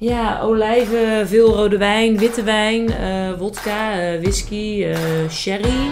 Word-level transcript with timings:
Ja, 0.00 0.40
olijven, 0.40 1.28
veel 1.28 1.54
rode 1.54 1.78
wijn, 1.78 2.18
witte 2.18 2.42
wijn, 2.42 2.90
eh 2.90 3.38
wodka, 3.38 4.00
eh, 4.00 4.20
whisky, 4.20 4.84
eh, 4.84 5.28
sherry. 5.30 5.90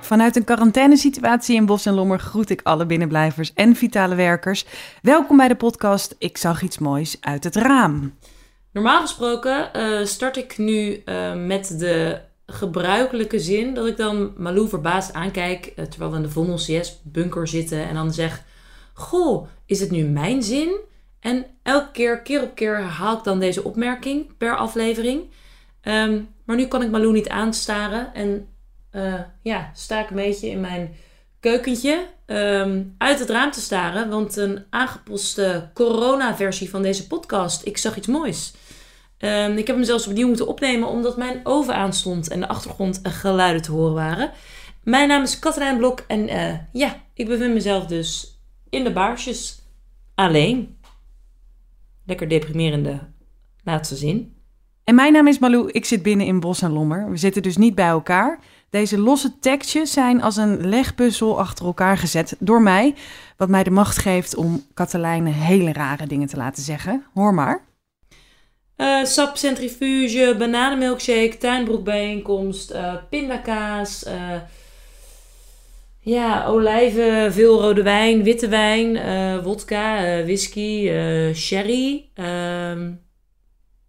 Vanuit 0.00 0.36
een 0.36 0.44
quarantainesituatie 0.44 1.56
in 1.56 1.66
Bos 1.66 1.86
en 1.86 1.94
Lommer 1.94 2.18
groet 2.18 2.50
ik 2.50 2.60
alle 2.62 2.86
binnenblijvers 2.86 3.52
en 3.54 3.76
vitale 3.76 4.14
werkers. 4.14 4.64
Welkom 5.02 5.36
bij 5.36 5.48
de 5.48 5.56
podcast 5.56 6.14
Ik 6.18 6.38
zag 6.38 6.62
iets 6.62 6.78
moois 6.78 7.16
uit 7.20 7.44
het 7.44 7.56
raam. 7.56 8.14
Normaal 8.72 9.00
gesproken 9.00 9.70
start 10.08 10.36
ik 10.36 10.58
nu 10.58 11.02
met 11.46 11.78
de 11.78 12.20
gebruikelijke 12.46 13.38
zin 13.38 13.74
dat 13.74 13.86
ik 13.86 13.96
dan 13.96 14.32
Malou 14.36 14.68
verbaasd 14.68 15.12
aankijk 15.12 15.72
terwijl 15.90 16.10
we 16.10 16.16
in 16.16 16.22
de 16.22 16.30
Vondel 16.30 16.56
CS 16.56 17.00
bunker 17.02 17.48
zitten 17.48 17.88
en 17.88 17.94
dan 17.94 18.12
zeg: 18.12 18.42
Goh, 19.00 19.46
is 19.66 19.80
het 19.80 19.90
nu 19.90 20.04
mijn 20.04 20.42
zin? 20.42 20.78
En 21.20 21.46
elke 21.62 21.90
keer, 21.90 22.22
keer 22.22 22.42
op 22.42 22.54
keer 22.54 22.76
herhaal 22.76 23.18
ik 23.18 23.24
dan 23.24 23.38
deze 23.38 23.64
opmerking 23.64 24.36
per 24.36 24.56
aflevering. 24.56 25.30
Ehm, 25.80 26.20
maar 26.44 26.56
nu 26.56 26.66
kan 26.66 26.82
ik 26.82 26.90
Malou 26.90 27.12
niet 27.12 27.28
aanstaren 27.28 28.14
en 28.14 28.48
eh, 28.90 29.20
ja, 29.42 29.70
sta 29.74 30.00
ik 30.00 30.10
een 30.10 30.16
beetje 30.16 30.50
in 30.50 30.60
mijn 30.60 30.94
keukentje 31.40 32.06
ehm, 32.26 32.82
uit 32.98 33.18
het 33.18 33.30
raam 33.30 33.50
te 33.50 33.60
staren. 33.60 34.08
Want 34.08 34.36
een 34.36 34.64
aangepaste 34.70 35.70
corona-versie 35.74 36.70
van 36.70 36.82
deze 36.82 37.06
podcast, 37.06 37.66
ik 37.66 37.76
zag 37.76 37.96
iets 37.96 38.06
moois. 38.06 38.52
Ehm, 39.18 39.56
ik 39.56 39.66
heb 39.66 39.76
hem 39.76 39.84
zelfs 39.84 40.06
opnieuw 40.06 40.26
moeten 40.26 40.46
opnemen 40.46 40.88
omdat 40.88 41.16
mijn 41.16 41.40
oven 41.44 41.74
aanstond 41.74 42.28
en 42.28 42.40
de 42.40 42.48
achtergrond 42.48 43.00
geluiden 43.02 43.62
te 43.62 43.72
horen 43.72 43.94
waren. 43.94 44.30
Mijn 44.82 45.08
naam 45.08 45.22
is 45.22 45.38
Katrijn 45.38 45.76
Blok 45.76 46.04
en 46.06 46.28
eh, 46.28 46.54
ja, 46.72 46.96
ik 47.14 47.26
bevind 47.26 47.54
mezelf 47.54 47.86
dus 47.86 48.39
in 48.70 48.84
de 48.84 48.92
baarsjes 48.92 49.62
alleen. 50.14 50.78
Lekker 52.06 52.28
deprimerende 52.28 52.98
laatste 53.64 53.96
zin. 53.96 54.34
En 54.84 54.94
mijn 54.94 55.12
naam 55.12 55.26
is 55.26 55.38
Malou, 55.38 55.70
ik 55.70 55.84
zit 55.84 56.02
binnen 56.02 56.26
in 56.26 56.40
Bos 56.40 56.62
en 56.62 56.72
Lommer. 56.72 57.10
We 57.10 57.16
zitten 57.16 57.42
dus 57.42 57.56
niet 57.56 57.74
bij 57.74 57.88
elkaar. 57.88 58.38
Deze 58.70 58.98
losse 58.98 59.38
tekstjes 59.38 59.92
zijn 59.92 60.22
als 60.22 60.36
een 60.36 60.68
legpuzzel 60.68 61.38
achter 61.38 61.64
elkaar 61.64 61.98
gezet 61.98 62.36
door 62.38 62.62
mij. 62.62 62.94
Wat 63.36 63.48
mij 63.48 63.62
de 63.62 63.70
macht 63.70 63.98
geeft 63.98 64.36
om 64.36 64.64
Katelijne 64.74 65.30
hele 65.30 65.72
rare 65.72 66.06
dingen 66.06 66.28
te 66.28 66.36
laten 66.36 66.62
zeggen. 66.62 67.04
Hoor 67.14 67.34
maar. 67.34 67.64
Eh 68.76 69.04
sapcentrifuge, 69.04 70.34
bananenmilkshake, 70.38 71.36
tuinbroekbijeenkomst, 71.38 72.70
eh 72.70 72.94
pindakaas. 73.10 74.04
eh, 74.04 74.36
ja, 76.00 76.46
olijven, 76.46 77.32
veel 77.32 77.60
rode 77.60 77.82
wijn, 77.82 78.22
witte 78.22 78.48
wijn, 78.48 78.96
eh 78.96 79.42
wodka, 79.42 80.04
eh, 80.04 80.24
whisky, 80.24 80.88
eh, 80.88 81.34
sherry. 81.34 82.10
ehm 82.14 82.92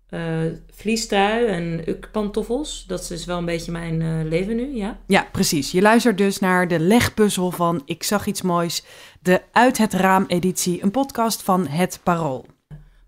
eh 0.09 0.42
vliestrui 0.72 1.45
en 1.45 1.89
ukpantoffels. 1.89 2.86
Dat 2.88 3.09
is 3.12 3.26
wel 3.26 3.38
een 3.38 3.45
beetje 3.45 3.72
mijn 3.72 4.28
leven 4.28 4.56
nu, 4.56 4.76
ja. 4.76 5.00
Ja, 5.08 5.28
precies. 5.32 5.72
Je 5.72 5.82
luistert 5.82 6.17
dus 6.17 6.39
naar 6.39 6.67
de 6.67 6.80
legpuzzel 6.80 7.52
van 7.52 7.82
Ik 7.86 8.04
zag 8.04 8.26
iets 8.26 8.42
moois. 8.42 8.84
De 9.22 9.42
Uit 9.52 9.78
het 9.78 9.94
Raam 9.94 10.26
editie, 10.28 10.84
een 10.84 10.92
podcast 10.92 11.44
van 11.44 11.67
Het 11.67 12.00
Parool. 12.04 12.45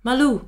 Malou, 0.01 0.39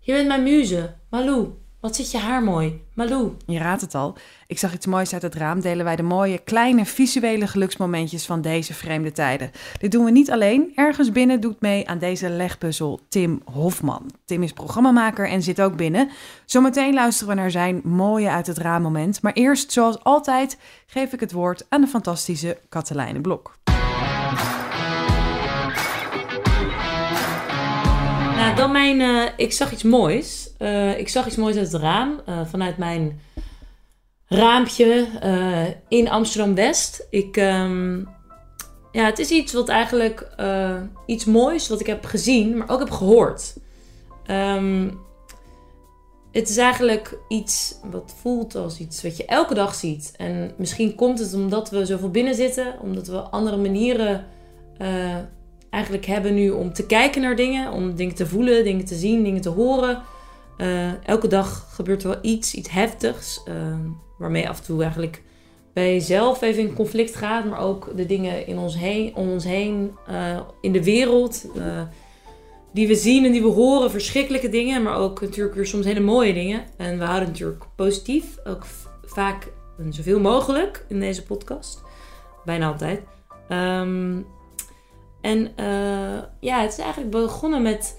je 0.00 0.12
bent 0.12 0.28
mijn 0.28 0.42
muze. 0.42 0.94
Malou, 1.10 1.48
wat 1.84 1.96
zit 1.96 2.10
je 2.10 2.18
haar 2.18 2.42
mooi. 2.42 2.82
Malou. 2.94 3.32
Je 3.46 3.58
raadt 3.58 3.80
het 3.80 3.94
al. 3.94 4.16
Ik 4.46 4.58
zag 4.58 4.74
iets 4.74 4.86
moois 4.86 5.12
uit 5.12 5.22
het 5.22 5.34
raam. 5.34 5.60
Delen 5.60 5.84
wij 5.84 5.96
de 5.96 6.02
mooie, 6.02 6.38
kleine 6.38 6.84
visuele 6.84 7.46
geluksmomentjes 7.46 8.26
van 8.26 8.40
deze 8.40 8.74
vreemde 8.74 9.12
tijden. 9.12 9.50
Dit 9.78 9.92
doen 9.92 10.04
we 10.04 10.10
niet 10.10 10.30
alleen. 10.30 10.72
Ergens 10.74 11.12
binnen 11.12 11.40
doet 11.40 11.60
mee 11.60 11.88
aan 11.88 11.98
deze 11.98 12.30
legpuzzel 12.30 13.00
Tim 13.08 13.42
Hofman. 13.52 14.10
Tim 14.24 14.42
is 14.42 14.52
programmamaker 14.52 15.28
en 15.28 15.42
zit 15.42 15.60
ook 15.60 15.76
binnen. 15.76 16.10
Zometeen 16.44 16.94
luisteren 16.94 17.34
we 17.34 17.40
naar 17.40 17.50
zijn 17.50 17.80
mooie 17.84 18.30
uit 18.30 18.46
het 18.46 18.58
raam 18.58 18.82
moment. 18.82 19.22
Maar 19.22 19.32
eerst, 19.32 19.72
zoals 19.72 20.04
altijd, 20.04 20.58
geef 20.86 21.12
ik 21.12 21.20
het 21.20 21.32
woord 21.32 21.66
aan 21.68 21.80
de 21.80 21.86
fantastische 21.86 22.58
Katelijne 22.68 23.20
Blok. 23.20 23.56
Nou, 28.36 28.56
dan 28.56 28.72
mijn... 28.72 29.00
eh, 29.00 29.32
ik 29.36 29.52
zag 29.52 29.72
iets 29.72 29.82
moois. 29.82 30.43
Eh, 30.64 30.98
ik 30.98 31.08
zag 31.08 31.26
iets 31.26 31.36
moois 31.36 31.56
uit 31.56 31.72
het 31.72 31.80
raam. 31.80 32.20
eh, 32.24 32.40
vanuit 32.44 32.76
mijn 32.76 33.20
raampje 34.26 35.06
eh, 35.20 35.66
in 35.88 36.08
Amsterdam-West. 36.08 37.06
Ik... 37.10 37.36
ehm, 37.36 37.98
ja, 38.92 39.04
het 39.04 39.18
is 39.18 39.30
iets 39.30 39.52
wat 39.52 39.68
eigenlijk... 39.68 40.28
iets 41.06 41.24
moois 41.24 41.68
wat 41.68 41.80
ik 41.80 41.86
heb 41.86 42.04
gezien, 42.04 42.56
maar 42.56 42.68
ook 42.68 42.78
heb 42.78 42.90
gehoord. 42.90 43.56
Ehm, 44.26 44.90
het 46.32 46.48
is 46.48 46.56
eigenlijk 46.56 47.18
iets 47.28 47.78
wat 47.90 48.14
voelt 48.20 48.54
als 48.54 48.78
iets 48.78 49.02
wat 49.02 49.16
je 49.16 49.24
elke 49.24 49.54
dag 49.54 49.74
ziet. 49.74 50.14
En 50.16 50.52
misschien 50.56 50.94
komt 50.94 51.18
het 51.18 51.34
omdat 51.34 51.70
we 51.70 51.86
zoveel 51.86 52.10
binnen 52.10 52.34
zitten. 52.34 52.74
Omdat 52.80 53.06
we 53.06 53.18
andere 53.18 53.56
manieren... 53.56 54.26
eigenlijk 55.70 56.06
hebben 56.06 56.34
nu 56.34 56.50
om 56.50 56.72
te 56.72 56.86
kijken 56.86 57.22
naar 57.22 57.36
dingen, 57.36 57.72
om 57.72 57.94
dingen 57.94 58.14
te 58.14 58.26
voelen, 58.26 58.64
dingen 58.64 58.84
te 58.84 58.94
zien, 58.94 59.22
dingen 59.22 59.40
te 59.40 59.48
horen. 59.48 60.02
Eh, 60.56 61.04
elke 61.04 61.26
dag 61.26 61.66
gebeurt 61.74 62.02
er 62.02 62.08
wel 62.08 62.18
iets, 62.22 62.54
iets 62.54 62.70
heftigs, 62.70 63.42
eh, 63.44 63.54
waarmee 64.18 64.48
af 64.48 64.58
en 64.58 64.64
toe 64.64 64.82
eigenlijk 64.82 65.22
bij 65.72 65.92
jezelf 65.92 66.42
even 66.42 66.62
in 66.62 66.74
conflict 66.74 67.14
gaat, 67.14 67.44
maar 67.44 67.58
ook 67.58 67.96
de 67.96 68.06
dingen 68.06 68.46
in 68.46 68.58
ons 68.58 68.78
heen, 68.78 69.14
om 69.16 69.30
ons 69.30 69.44
heen, 69.44 69.96
eh, 70.06 70.40
in 70.60 70.72
de 70.72 70.84
wereld, 70.84 71.46
die 72.72 72.88
we 72.88 72.94
zien 72.94 73.24
en 73.24 73.32
die 73.32 73.42
we 73.42 73.48
horen, 73.48 73.90
verschrikkelijke 73.90 74.48
dingen, 74.48 74.82
maar 74.82 74.96
ook 74.96 75.20
natuurlijk 75.20 75.54
weer 75.54 75.66
soms 75.66 75.84
hele 75.84 76.00
mooie 76.00 76.32
dingen. 76.32 76.64
En 76.76 76.98
we 76.98 77.04
houden 77.04 77.28
natuurlijk 77.28 77.64
positief, 77.76 78.36
ook 78.44 78.64
vaak 79.04 79.52
zoveel 79.90 80.20
mogelijk 80.20 80.84
in 80.88 81.00
deze 81.00 81.22
podcast, 81.22 81.82
bijna 82.44 82.66
altijd. 82.66 83.00
Ehm, 83.48 84.20
en 85.20 85.52
ja, 86.40 86.60
het 86.60 86.72
is 86.72 86.78
eigenlijk 86.78 87.10
begonnen 87.10 87.62
met. 87.62 87.96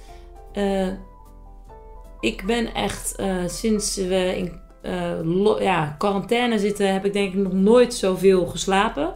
Eh, 2.25 2.31
ik 2.31 2.43
ben 2.45 2.73
echt 2.73 3.15
eh, 3.15 3.35
sinds 3.47 3.95
we 3.95 4.37
in 4.37 4.51
eh, 4.81 5.59
ja, 5.59 5.95
quarantaine 5.97 6.59
zitten, 6.59 6.93
heb 6.93 7.05
ik 7.05 7.13
denk 7.13 7.33
ik 7.33 7.39
nog 7.39 7.53
nooit 7.53 7.93
zoveel 7.93 8.45
geslapen. 8.45 9.15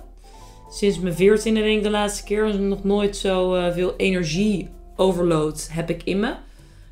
Sinds 0.69 0.99
mijn 0.99 1.15
veertiende 1.15 1.61
denk 1.61 1.77
ik 1.77 1.83
de 1.83 1.89
laatste 1.89 2.23
keer. 2.23 2.59
Nog 2.59 2.83
nooit 2.83 3.17
zoveel 3.17 3.71
veel 3.71 3.93
energie 3.97 4.69
overload 4.95 5.69
heb 5.71 5.89
ik 5.89 6.03
in 6.03 6.19
me. 6.19 6.33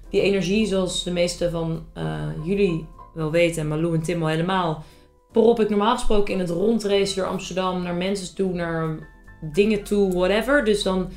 Die 0.09 0.21
energie, 0.21 0.65
zoals 0.65 1.03
de 1.03 1.11
meeste 1.11 1.49
van 1.49 1.85
eh, 1.93 2.03
jullie 2.43 2.85
wel 3.13 3.31
weten, 3.31 3.61
en 3.61 3.67
Malou 3.67 3.93
en 3.93 4.01
Tim 4.01 4.21
al 4.21 4.27
helemaal, 4.27 4.83
prop 5.31 5.59
ik 5.59 5.69
normaal 5.69 5.95
gesproken 5.95 6.33
in 6.33 6.39
het 6.39 6.49
rondrace 6.49 7.15
door 7.15 7.25
Amsterdam 7.25 7.83
naar 7.83 7.95
mensen 7.95 8.35
toe, 8.35 8.53
naar 8.53 9.09
dingen 9.53 9.83
toe, 9.83 10.13
whatever. 10.13 10.65
Dus 10.65 10.83
dan, 10.83 11.09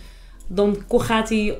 dan 0.48 0.76
gaat 0.88 1.28
die 1.28 1.54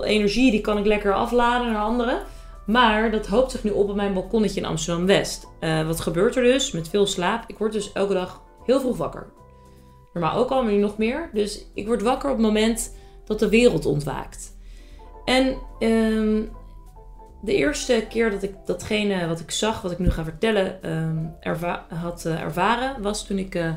energie, 0.00 0.50
die 0.50 0.60
kan 0.60 0.78
ik 0.78 0.86
lekker 0.86 1.14
afladen 1.14 1.72
naar 1.72 1.82
anderen. 1.82 2.20
Maar 2.68 3.10
dat 3.10 3.26
hoopt 3.26 3.50
zich 3.50 3.64
nu 3.64 3.70
op 3.70 3.88
op 3.88 3.96
mijn 3.96 4.14
balkonnetje 4.14 4.60
in 4.60 4.66
Amsterdam-West. 4.66 5.46
Eh, 5.60 5.86
wat 5.86 6.00
gebeurt 6.00 6.36
er 6.36 6.42
dus 6.42 6.72
met 6.72 6.88
veel 6.88 7.06
slaap? 7.06 7.44
Ik 7.46 7.58
word 7.58 7.72
dus 7.72 7.92
elke 7.92 8.14
dag 8.14 8.42
heel 8.64 8.80
vroeg 8.80 8.96
wakker. 8.96 9.26
Normaal 10.12 10.36
ook 10.36 10.50
al, 10.50 10.62
maar 10.62 10.72
nu 10.72 10.78
nog 10.78 10.98
meer. 10.98 11.30
Dus 11.32 11.64
ik 11.74 11.86
word 11.86 12.02
wakker 12.02 12.30
op 12.30 12.36
het 12.36 12.46
moment 12.46 12.96
dat 13.24 13.38
de 13.38 13.48
wereld 13.48 13.86
ontwaakt. 13.86 14.56
En 15.24 15.56
ehm, 15.78 16.42
de 17.42 17.54
eerste 17.54 18.06
keer 18.08 18.30
dat 18.30 18.42
ik 18.42 18.54
datgene 18.64 19.26
wat 19.26 19.40
ik 19.40 19.50
zag, 19.50 19.82
wat 19.82 19.92
ik 19.92 19.98
nu 19.98 20.10
ga 20.10 20.24
vertellen, 20.24 20.82
ehm, 20.82 21.76
had 21.88 22.24
eh, 22.24 22.40
ervaren, 22.40 23.02
was 23.02 23.26
toen 23.26 23.38
ik 23.38 23.54
eh, 23.54 23.72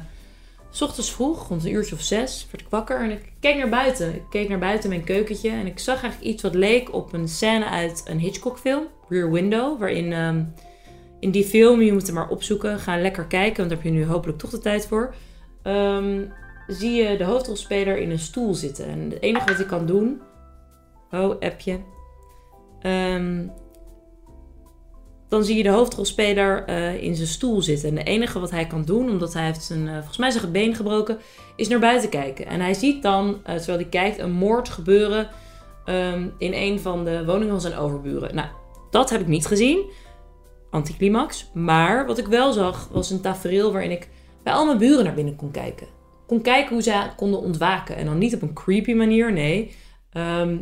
S 0.71 0.81
ochtends 0.81 1.11
vroeg, 1.11 1.47
rond 1.47 1.65
een 1.65 1.71
uurtje 1.71 1.95
of 1.95 2.01
zes, 2.01 2.47
werd 2.51 2.63
ik 2.63 2.69
wakker 2.69 2.99
en 2.99 3.11
ik 3.11 3.31
keek 3.39 3.57
naar 3.57 3.69
buiten. 3.69 4.15
Ik 4.15 4.23
keek 4.29 4.49
naar 4.49 4.59
buiten 4.59 4.89
mijn 4.89 5.03
keukentje 5.03 5.49
en 5.49 5.65
ik 5.65 5.79
zag 5.79 6.01
eigenlijk 6.01 6.33
iets 6.33 6.43
wat 6.43 6.55
leek 6.55 6.93
op 6.93 7.13
een 7.13 7.27
scène 7.27 7.65
uit 7.65 8.01
een 8.05 8.19
Hitchcock-film, 8.19 8.83
Rear 9.09 9.31
Window. 9.31 9.79
Waarin 9.79 10.13
ehm, 10.13 10.43
in 11.19 11.31
die 11.31 11.43
film, 11.43 11.81
je 11.81 11.93
moet 11.93 12.05
hem 12.05 12.15
maar 12.15 12.29
opzoeken, 12.29 12.79
ga 12.79 12.97
lekker 12.97 13.25
kijken, 13.25 13.57
want 13.57 13.69
daar 13.69 13.77
heb 13.77 13.87
je 13.87 13.99
nu 13.99 14.05
hopelijk 14.05 14.37
toch 14.37 14.49
de 14.49 14.59
tijd 14.59 14.87
voor. 14.87 15.13
ehm, 15.63 16.21
zie 16.67 16.91
je 16.91 17.17
de 17.17 17.23
hoofdrolspeler 17.23 17.97
in 17.97 18.11
een 18.11 18.19
stoel 18.19 18.53
zitten. 18.53 18.85
En 18.85 18.99
het 18.99 19.21
enige 19.21 19.45
wat 19.45 19.55
hij 19.55 19.65
kan 19.65 19.85
doen. 19.85 20.21
Oh, 21.11 21.39
appje. 21.39 21.79
Ehm, 22.81 23.47
dan 25.31 25.43
zie 25.43 25.57
je 25.57 25.63
de 25.63 25.69
hoofdrolspeler 25.69 26.63
eh, 26.65 27.03
in 27.03 27.15
zijn 27.15 27.27
stoel 27.27 27.61
zitten. 27.61 27.89
En 27.89 27.97
het 27.97 28.07
enige 28.07 28.39
wat 28.39 28.51
hij 28.51 28.67
kan 28.67 28.83
doen, 28.83 29.09
omdat 29.09 29.33
hij 29.33 29.45
heeft 29.45 29.63
zijn, 29.63 29.87
eh, 29.87 29.93
volgens 29.93 30.17
mij 30.17 30.29
zijn 30.31 30.51
been 30.51 30.75
gebroken, 30.75 31.19
is 31.55 31.67
naar 31.67 31.79
buiten 31.79 32.09
kijken. 32.09 32.45
En 32.45 32.59
hij 32.59 32.73
ziet 32.73 33.03
dan, 33.03 33.39
eh, 33.43 33.55
terwijl 33.55 33.77
hij 33.77 33.87
kijkt, 33.87 34.19
een 34.19 34.31
moord 34.31 34.69
gebeuren 34.69 35.29
ehm, 35.85 36.27
in 36.37 36.53
een 36.53 36.79
van 36.79 37.05
de 37.05 37.25
woningen 37.25 37.49
van 37.49 37.61
zijn 37.61 37.75
overburen. 37.75 38.35
Nou, 38.35 38.47
dat 38.89 39.09
heb 39.09 39.21
ik 39.21 39.27
niet 39.27 39.45
gezien. 39.45 39.85
Anticlimax. 40.69 41.49
Maar 41.53 42.05
wat 42.05 42.17
ik 42.17 42.27
wel 42.27 42.53
zag, 42.53 42.87
was 42.91 43.09
een 43.09 43.21
tafereel 43.21 43.71
waarin 43.71 43.91
ik 43.91 44.09
bij 44.43 44.53
al 44.53 44.65
mijn 44.65 44.77
buren 44.77 45.03
naar 45.03 45.13
binnen 45.13 45.35
kon 45.35 45.51
kijken. 45.51 45.87
Kon 46.27 46.41
kijken 46.41 46.73
hoe 46.73 46.83
ze 46.83 47.09
konden 47.15 47.39
ontwaken. 47.39 47.95
En 47.95 48.05
dan 48.05 48.17
niet 48.17 48.35
op 48.35 48.41
een 48.41 48.53
creepy 48.53 48.93
manier, 48.93 49.33
nee. 49.33 49.75
Ehm, 50.11 50.57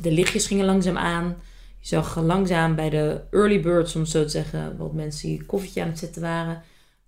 de 0.00 0.12
lichtjes 0.12 0.46
gingen 0.46 0.66
langzaam 0.66 0.96
aan. 0.96 1.36
Je 1.82 1.88
zag 1.88 2.20
langzaam 2.20 2.74
bij 2.74 2.90
de 2.90 3.20
early 3.30 3.60
birds, 3.60 3.94
om 3.94 4.00
het 4.00 4.10
zo 4.10 4.22
te 4.22 4.28
zeggen, 4.28 4.76
wat 4.76 4.92
mensen 4.92 5.28
die 5.28 5.44
koffietje 5.44 5.82
aan 5.82 5.88
het 5.88 5.98
zetten 5.98 6.22
waren. 6.22 6.62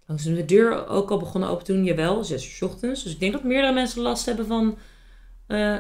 Langzaam 0.07 0.35
de 0.35 0.45
deur 0.45 0.89
ook 0.89 1.11
al 1.11 1.19
begonnen 1.19 1.49
open 1.49 1.65
te 1.65 1.73
doen. 1.73 1.85
Jawel, 1.85 2.25
zes 2.25 2.63
uur 2.63 2.69
ochtends. 2.69 3.03
Dus 3.03 3.13
ik 3.13 3.21
denk 3.21 3.33
dat 3.33 3.45
meerdere 3.45 3.73
mensen 3.73 4.03
last 4.03 4.27
hebben 4.27 4.47
van 4.47 4.79
eh, 5.47 5.79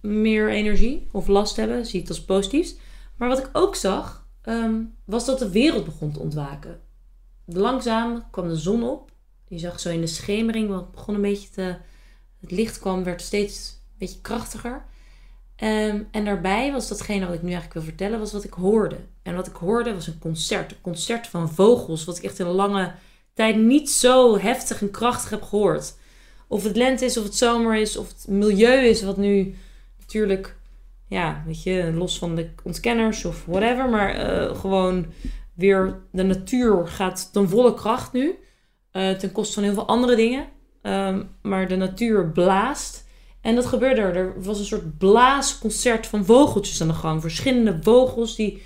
meer 0.00 0.50
energie. 0.50 1.08
Of 1.12 1.26
last 1.26 1.56
hebben, 1.56 1.86
zie 1.86 2.00
het 2.00 2.08
als 2.08 2.24
positiefs. 2.24 2.74
Maar 3.16 3.28
wat 3.28 3.38
ik 3.38 3.50
ook 3.52 3.76
zag, 3.76 4.26
ehm, 4.42 4.82
was 5.04 5.24
dat 5.24 5.38
de 5.38 5.50
wereld 5.50 5.84
begon 5.84 6.12
te 6.12 6.20
ontwaken. 6.20 6.80
Langzaam 7.44 8.30
kwam 8.30 8.48
de 8.48 8.56
zon 8.56 8.82
op. 8.82 9.10
Je 9.48 9.58
zag 9.58 9.80
zo 9.80 9.90
in 9.90 10.00
de 10.00 10.06
schemering, 10.06 10.68
wat 10.68 10.92
begon 10.92 11.14
een 11.14 11.20
beetje 11.20 11.50
te... 11.50 11.76
Het 12.40 12.50
licht 12.50 12.78
kwam, 12.78 13.04
werd 13.04 13.22
steeds 13.22 13.70
een 13.70 13.98
beetje 13.98 14.20
krachtiger. 14.20 14.84
Ehm, 15.64 16.02
en 16.10 16.24
daarbij 16.24 16.72
was 16.72 16.88
datgene 16.88 17.26
wat 17.26 17.34
ik 17.34 17.42
nu 17.42 17.50
eigenlijk 17.52 17.74
wil 17.74 17.82
vertellen, 17.82 18.18
was 18.18 18.32
wat 18.32 18.44
ik 18.44 18.52
hoorde. 18.52 18.96
En 19.22 19.34
wat 19.34 19.46
ik 19.46 19.54
hoorde 19.54 19.94
was 19.94 20.06
een 20.06 20.18
concert. 20.18 20.70
Een 20.70 20.80
concert 20.80 21.26
van 21.26 21.50
vogels, 21.50 22.04
wat 22.04 22.16
ik 22.18 22.22
echt 22.22 22.38
in 22.38 22.46
lange 22.46 22.92
tijd 23.34 23.56
niet 23.56 23.90
zo 23.90 24.38
heftig 24.38 24.80
en 24.80 24.90
krachtig 24.90 25.30
heb 25.30 25.42
gehoord. 25.42 25.94
Of 26.48 26.64
het 26.64 26.76
lente 26.76 27.04
is, 27.04 27.16
of 27.16 27.24
het 27.24 27.34
zomer 27.36 27.76
is, 27.76 27.96
of 27.96 28.08
het 28.08 28.26
milieu 28.28 28.84
is, 28.86 29.02
wat 29.02 29.16
nu 29.16 29.54
natuurlijk, 29.98 30.56
ja, 31.08 31.42
weet 31.46 31.62
je, 31.62 31.92
los 31.94 32.18
van 32.18 32.34
de 32.34 32.48
ontkenners 32.62 33.24
of 33.24 33.44
whatever, 33.46 33.88
maar 33.88 34.14
eh, 34.14 34.56
gewoon 34.56 35.06
weer 35.54 36.00
de 36.12 36.22
natuur 36.22 36.86
gaat 36.88 37.32
ten 37.32 37.48
volle 37.48 37.74
kracht 37.74 38.12
nu. 38.12 38.38
eh, 38.90 39.10
ten 39.10 39.32
koste 39.32 39.54
van 39.54 39.62
heel 39.62 39.74
veel 39.74 39.86
andere 39.86 40.16
dingen. 40.16 40.46
Ehm, 40.82 41.22
maar 41.42 41.68
de 41.68 41.76
natuur 41.76 42.30
blaast. 42.30 43.03
En 43.44 43.54
dat 43.54 43.66
gebeurde 43.66 44.00
er. 44.00 44.16
Er 44.16 44.42
was 44.42 44.58
een 44.58 44.64
soort 44.64 44.98
blaasconcert 44.98 46.06
van 46.06 46.24
vogeltjes 46.24 46.80
aan 46.80 46.88
de 46.88 46.94
gang. 46.94 47.20
Verschillende 47.20 47.78
vogels 47.82 48.36
die 48.36 48.62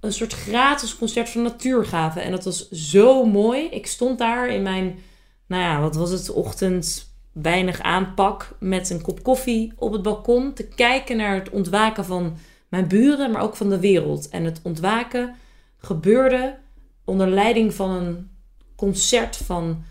een 0.00 0.12
soort 0.12 0.32
gratis 0.32 0.96
concert 0.96 1.30
van 1.30 1.42
natuur 1.42 1.84
gaven. 1.84 2.22
En 2.22 2.30
dat 2.30 2.44
was 2.44 2.68
zo 2.70 3.24
mooi. 3.24 3.64
Ik 3.64 3.86
stond 3.86 4.18
daar 4.18 4.48
in 4.48 4.62
mijn, 4.62 4.98
nou 5.46 5.62
ja, 5.62 5.80
wat 5.80 5.96
was 5.96 6.10
het, 6.10 6.30
ochtend 6.30 7.14
weinig 7.32 7.80
aanpak 7.80 8.56
met 8.60 8.90
een 8.90 9.02
kop 9.02 9.22
koffie 9.22 9.72
op 9.76 9.92
het 9.92 10.02
balkon 10.02 10.52
te 10.52 10.68
kijken 10.68 11.16
naar 11.16 11.34
het 11.34 11.50
ontwaken 11.50 12.04
van 12.04 12.36
mijn 12.68 12.88
buren, 12.88 13.30
maar 13.30 13.42
ook 13.42 13.56
van 13.56 13.68
de 13.68 13.80
wereld. 13.80 14.28
En 14.28 14.44
het 14.44 14.60
ontwaken 14.62 15.34
gebeurde 15.78 16.58
onder 17.04 17.28
leiding 17.28 17.74
van 17.74 17.90
een 17.90 18.30
concert 18.76 19.36
van 19.36 19.84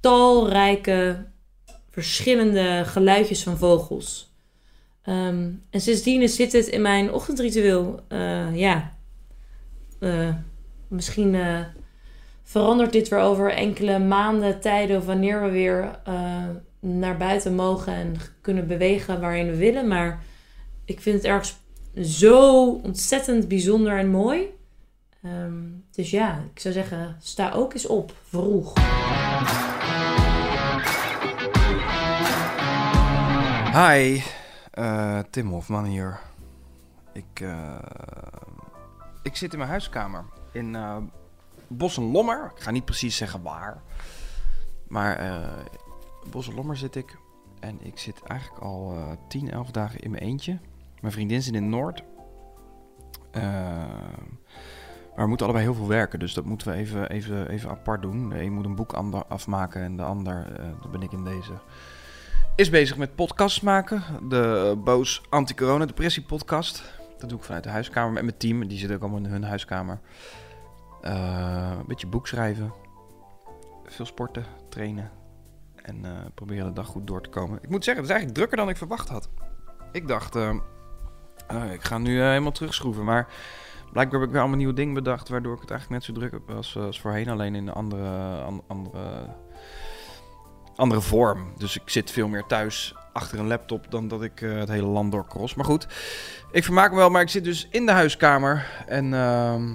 talrijke 0.00 1.29
verschillende 1.90 2.82
geluidjes 2.86 3.42
van 3.42 3.58
vogels. 3.58 4.34
Ehm, 5.02 5.50
en 5.70 5.80
sindsdien 5.80 6.28
zit 6.28 6.52
het 6.52 6.66
in 6.66 6.82
mijn 6.82 7.12
ochtendritueel. 7.12 8.00
Eh, 8.08 8.56
ja, 8.56 8.98
Eh, 10.00 10.34
misschien 10.88 11.34
eh, 11.34 11.60
verandert 12.42 12.92
dit 12.92 13.08
weer 13.08 13.18
over 13.18 13.52
enkele 13.52 13.98
maanden, 13.98 14.60
tijden 14.60 15.04
wanneer 15.04 15.42
we 15.42 15.50
weer 15.50 15.98
naar 16.80 17.16
buiten 17.16 17.54
mogen 17.54 17.92
en 17.92 18.16
kunnen 18.40 18.66
bewegen 18.66 19.20
waarin 19.20 19.46
we 19.50 19.56
willen. 19.56 19.88
Maar 19.88 20.22
ik 20.84 21.00
vind 21.00 21.16
het 21.16 21.24
ergens 21.24 21.56
zo 22.20 22.68
ontzettend 22.70 23.48
bijzonder 23.48 23.98
en 23.98 24.08
mooi. 24.08 24.46
Ehm, 25.22 25.62
dus 25.90 26.10
ja, 26.10 26.44
ik 26.54 26.60
zou 26.60 26.74
zeggen, 26.74 27.16
sta 27.22 27.52
ook 27.52 27.72
eens 27.72 27.86
op, 27.86 28.12
vroeg. 28.28 28.72
Hi, 33.72 34.22
eh, 34.70 35.18
Tim 35.30 35.48
Hofman 35.48 35.84
hier. 35.84 36.20
Ik, 37.12 37.40
eh, 37.40 37.78
ik 39.22 39.36
zit 39.36 39.52
in 39.52 39.58
mijn 39.58 39.70
huiskamer 39.70 40.24
in 40.52 40.74
eh 40.74 40.96
Bos 41.66 41.96
en 41.96 42.10
Lommer. 42.10 42.52
Ik 42.54 42.62
ga 42.62 42.70
niet 42.70 42.84
precies 42.84 43.16
zeggen 43.16 43.42
waar. 43.42 43.82
Maar 44.88 45.16
eh 45.16 45.64
Bos 46.30 46.48
en 46.48 46.54
Lommer 46.54 46.76
zit 46.76 46.96
ik. 46.96 47.18
En 47.60 47.78
ik 47.82 47.98
zit 47.98 48.22
eigenlijk 48.22 48.62
al 48.62 48.92
eh 48.92 49.12
10, 49.28 49.50
11 49.50 49.70
dagen 49.70 50.00
in 50.00 50.10
mijn 50.10 50.22
eentje. 50.22 50.58
Mijn 51.00 51.12
vriendin 51.12 51.42
zit 51.42 51.54
in 51.54 51.68
Noord. 51.68 52.02
Eh, 53.30 53.42
maar 55.14 55.24
we 55.24 55.26
moeten 55.26 55.46
allebei 55.46 55.66
heel 55.66 55.74
veel 55.74 55.88
werken, 55.88 56.18
dus 56.18 56.34
dat 56.34 56.44
moeten 56.44 56.68
we 56.68 56.74
even, 56.74 57.10
even, 57.10 57.48
even 57.48 57.70
apart 57.70 58.02
doen. 58.02 58.28
De 58.28 58.42
een 58.42 58.52
moet 58.52 58.64
een 58.64 58.74
boek 58.74 58.92
afmaken 59.28 59.82
en 59.82 59.96
de 59.96 60.02
ander, 60.02 60.46
dat 60.80 60.90
ben 60.90 61.02
ik 61.02 61.12
in 61.12 61.24
deze 61.24 61.52
is 62.56 62.70
bezig 62.70 62.96
met 62.96 63.14
podcasts 63.14 63.60
maken. 63.60 64.02
De 64.28 64.74
Boos 64.84 65.22
Anti-Corona 65.28 65.86
Depressie 65.86 66.22
podcast. 66.22 66.98
Dat 67.18 67.28
doe 67.28 67.38
ik 67.38 67.44
vanuit 67.44 67.62
de 67.64 67.70
huiskamer 67.70 68.12
met 68.12 68.22
mijn 68.22 68.36
team. 68.36 68.68
Die 68.68 68.78
zitten 68.78 68.96
ook 68.96 69.02
allemaal 69.02 69.20
in 69.20 69.30
hun 69.30 69.44
huiskamer. 69.44 70.00
Eh, 71.02 71.72
een 71.78 71.86
beetje 71.86 72.06
boek 72.06 72.26
schrijven. 72.26 72.72
Veel 73.84 74.06
sporten, 74.06 74.44
trainen. 74.68 75.10
En 75.82 76.04
eh, 76.04 76.10
proberen 76.34 76.66
de 76.66 76.72
dag 76.72 76.86
goed 76.86 77.06
door 77.06 77.22
te 77.22 77.28
komen. 77.28 77.58
Ik 77.62 77.68
moet 77.70 77.84
zeggen, 77.84 78.02
het 78.02 78.12
is 78.12 78.18
eigenlijk 78.18 78.34
drukker 78.34 78.56
dan 78.56 78.68
ik 78.68 78.76
verwacht 78.76 79.08
had. 79.08 79.28
Ik 79.92 80.08
dacht, 80.08 80.36
eh, 80.36 80.54
ik 81.72 81.82
ga 81.82 81.98
nu 81.98 82.20
helemaal 82.22 82.52
terugschroeven. 82.52 83.04
Maar 83.04 83.28
blijkbaar 83.92 84.18
heb 84.18 84.28
ik 84.28 84.32
weer 84.32 84.40
allemaal 84.40 84.58
nieuwe 84.58 84.74
dingen 84.74 84.94
bedacht. 84.94 85.28
Waardoor 85.28 85.54
ik 85.54 85.60
het 85.60 85.70
eigenlijk 85.70 86.00
net 86.06 86.14
zo 86.14 86.20
druk 86.20 86.32
heb 86.32 86.56
als, 86.56 87.00
voorheen. 87.00 87.28
Alleen 87.28 87.54
in 87.54 87.66
een 87.66 87.74
andere, 87.74 88.40
an- 88.42 88.62
andere 88.66 89.34
andere 90.80 91.00
vorm. 91.00 91.52
Dus 91.58 91.76
ik 91.76 91.90
zit 91.90 92.10
veel 92.10 92.28
meer 92.28 92.46
thuis 92.46 92.94
achter 93.12 93.38
een 93.38 93.46
laptop 93.46 93.90
dan 93.90 94.08
dat 94.08 94.22
ik 94.22 94.40
eh, 94.40 94.58
het 94.58 94.68
hele 94.68 94.86
land 94.86 95.12
doorcross. 95.12 95.54
Maar 95.54 95.64
goed, 95.64 95.86
ik 96.50 96.64
vermaak 96.64 96.90
me 96.90 96.96
wel, 96.96 97.10
maar 97.10 97.22
ik 97.22 97.28
zit 97.28 97.44
dus 97.44 97.68
in 97.70 97.86
de 97.86 97.92
huiskamer. 97.92 98.84
En 98.86 99.14
ehm, 99.14 99.74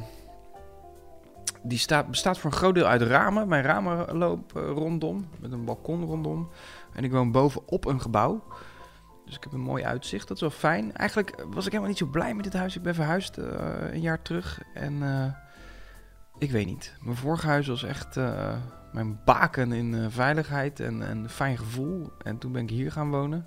die 1.63 1.77
staat, 1.77 2.07
bestaat 2.07 2.37
voor 2.37 2.51
een 2.51 2.57
groot 2.57 2.75
deel 2.75 2.85
uit 2.85 3.01
ramen. 3.01 3.47
Mijn 3.47 3.63
ramen 3.63 4.17
lopen 4.17 4.67
rondom, 4.67 5.27
met 5.39 5.51
een 5.51 5.65
balkon 5.65 6.05
rondom. 6.05 6.49
En 6.93 7.03
ik 7.03 7.11
woon 7.11 7.31
bovenop 7.31 7.85
een 7.85 8.01
gebouw. 8.01 8.43
Dus 9.25 9.35
ik 9.35 9.43
heb 9.43 9.53
een 9.53 9.59
mooi 9.59 9.83
uitzicht, 9.83 10.27
dat 10.27 10.37
is 10.37 10.41
wel 10.41 10.51
fijn. 10.51 10.95
Eigenlijk 10.95 11.45
was 11.47 11.65
ik 11.65 11.71
helemaal 11.71 11.89
niet 11.89 11.97
zo 11.97 12.05
blij 12.05 12.33
met 12.33 12.43
dit 12.43 12.53
huis. 12.53 12.75
Ik 12.75 12.81
ben 12.81 12.95
verhuisd 12.95 13.37
eh, 13.37 13.47
een 13.91 14.01
jaar 14.01 14.21
terug. 14.21 14.61
En 14.73 15.03
eh, 15.03 15.33
ik 16.37 16.51
weet 16.51 16.65
niet. 16.65 16.95
Mijn 17.01 17.17
vorige 17.17 17.47
huis 17.47 17.67
was 17.67 17.83
echt 17.83 18.17
eh, 18.17 18.53
mijn 18.95 19.19
baken 19.25 19.71
in 19.71 19.93
eh, 19.93 20.05
veiligheid 20.09 20.79
en, 20.79 21.25
fijn 21.29 21.57
gevoel. 21.57 22.11
En 22.23 22.37
toen 22.37 22.51
ben 22.51 22.61
ik 22.61 22.69
hier 22.69 22.91
gaan 22.91 23.09
wonen. 23.09 23.45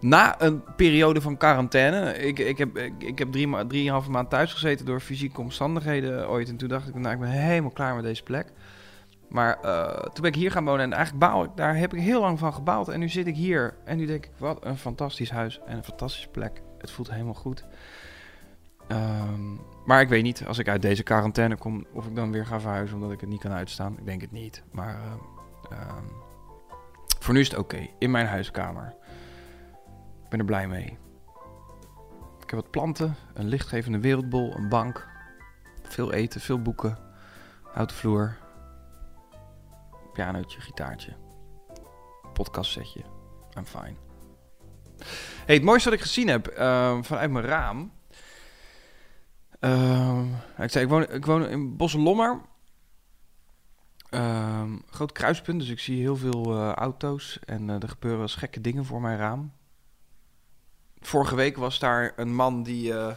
Na 0.00 0.40
een 0.40 0.62
periode 0.76 1.20
van 1.20 1.36
quarantaine. 1.36 2.18
Ik, 2.18 2.38
ik 2.38 2.58
heb, 2.58 2.76
ik, 2.98 3.18
heb 3.18 3.32
drieënhalve 3.68 4.10
maand 4.10 4.30
thuis 4.30 4.52
gezeten 4.52 4.86
door 4.86 5.00
fysieke 5.00 5.40
omstandigheden 5.40 6.28
ooit. 6.28 6.48
En 6.48 6.56
toen 6.56 6.68
dacht 6.68 6.88
ik, 6.88 6.94
nou, 6.94 7.14
ik 7.14 7.20
ben 7.20 7.28
helemaal 7.28 7.70
klaar 7.70 7.94
met 7.94 8.04
deze 8.04 8.22
plek. 8.22 8.52
Maar 9.28 9.60
eh, 9.60 9.92
toen 9.92 10.22
ben 10.22 10.30
ik 10.30 10.34
hier 10.34 10.50
gaan 10.50 10.64
wonen 10.64 10.84
en 10.84 10.92
eigenlijk 10.92 11.24
baal 11.24 11.44
ik, 11.44 11.50
daar 11.54 11.76
heb 11.76 11.94
ik 11.94 12.00
heel 12.00 12.20
lang 12.20 12.38
van 12.38 12.54
gebaald. 12.54 12.88
En 12.88 13.00
nu 13.00 13.08
zit 13.08 13.26
ik 13.26 13.36
hier 13.36 13.74
en 13.84 13.96
nu 13.96 14.06
denk 14.06 14.24
ik, 14.24 14.30
wat 14.36 14.64
een 14.64 14.78
fantastisch 14.78 15.30
huis 15.30 15.60
en 15.66 15.76
een 15.76 15.84
fantastische 15.84 16.28
plek. 16.28 16.62
Het 16.78 16.90
voelt 16.90 17.10
helemaal 17.10 17.34
goed. 17.34 17.64
Ehm, 18.88 19.54
maar 19.84 20.00
ik 20.00 20.08
weet 20.08 20.22
niet, 20.22 20.46
als 20.46 20.58
ik 20.58 20.68
uit 20.68 20.82
deze 20.82 21.02
quarantaine 21.02 21.56
kom, 21.56 21.86
of 21.92 22.06
ik 22.06 22.14
dan 22.14 22.32
weer 22.32 22.46
ga 22.46 22.60
verhuizen 22.60 22.96
omdat 22.96 23.12
ik 23.12 23.20
het 23.20 23.28
niet 23.28 23.40
kan 23.40 23.52
uitstaan. 23.52 23.98
Ik 23.98 24.04
denk 24.04 24.20
het 24.20 24.32
niet. 24.32 24.62
Maar 24.72 24.94
ehm, 24.94 25.18
ehm, 25.72 26.04
voor 27.18 27.34
nu 27.34 27.40
is 27.40 27.48
het 27.48 27.58
oké. 27.58 27.86
In 27.98 28.10
mijn 28.10 28.26
huiskamer. 28.26 28.94
Ik 30.24 30.28
ben 30.28 30.38
er 30.38 30.44
blij 30.44 30.68
mee. 30.68 30.98
Ik 32.42 32.54
heb 32.54 32.62
wat 32.62 32.70
planten, 32.70 33.14
een 33.34 33.48
lichtgevende 33.48 33.98
wereldbol, 33.98 34.56
een 34.56 34.68
bank. 34.68 35.08
Veel 35.82 36.12
eten, 36.12 36.40
veel 36.40 36.62
boeken. 36.62 36.98
Houten 37.62 37.96
vloer. 37.96 38.36
Pianootje, 40.12 40.60
gitaartje. 40.60 41.16
Podcastsetje. 42.32 43.00
I'm 43.56 43.64
fine. 43.64 43.94
Hey, 45.46 45.54
het 45.54 45.64
mooiste 45.64 45.90
wat 45.90 45.98
ik 45.98 46.04
gezien 46.04 46.28
heb 46.28 46.52
vanuit 47.02 47.30
mijn 47.30 47.44
raam. 47.44 47.92
Ehm, 49.58 50.26
ik 50.58 50.70
zei, 50.70 50.84
ik 50.84 50.90
woon, 50.90 51.10
ik 51.10 51.26
woon 51.26 51.48
in 51.48 51.76
Bosselommer. 51.76 52.40
Ehm 54.10 54.58
groot 54.98 55.12
kruispunt, 55.12 55.60
dus 55.60 55.68
ik 55.68 55.78
zie 55.78 56.00
heel 56.00 56.16
veel 56.16 56.54
eh, 56.54 56.72
auto's. 56.72 57.38
En 57.44 57.70
eh, 57.70 57.82
er 57.82 57.88
gebeuren 57.88 58.18
wel 58.18 58.28
gekke 58.28 58.60
dingen 58.60 58.84
voor 58.84 59.00
mijn 59.00 59.18
raam. 59.18 59.52
Vorige 61.00 61.34
week 61.34 61.56
was 61.56 61.78
daar 61.78 62.12
een 62.16 62.34
man 62.34 62.62
die... 62.62 62.94
eh, 62.94 63.14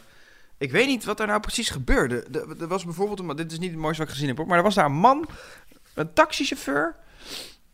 ik 0.58 0.72
weet 0.72 0.88
niet 0.88 1.04
wat 1.04 1.20
er 1.20 1.28
nou 1.28 1.40
precies 1.40 1.70
gebeurde. 1.70 2.24
Er, 2.60 2.68
was 2.68 2.86
bijvoorbeeld 2.86 3.20
een. 3.20 3.36
Dit 3.36 3.52
is 3.52 3.60
niet 3.60 3.72
het 3.72 3.80
mooiste 3.80 4.02
wat 4.02 4.12
ik 4.12 4.18
gezien 4.18 4.36
heb. 4.36 4.48
Maar 4.48 4.58
er 4.58 4.64
was 4.64 4.76
daar 4.76 4.86
een 4.86 4.92
man, 4.92 5.30
een 5.94 6.14
taxichauffeur. 6.14 6.96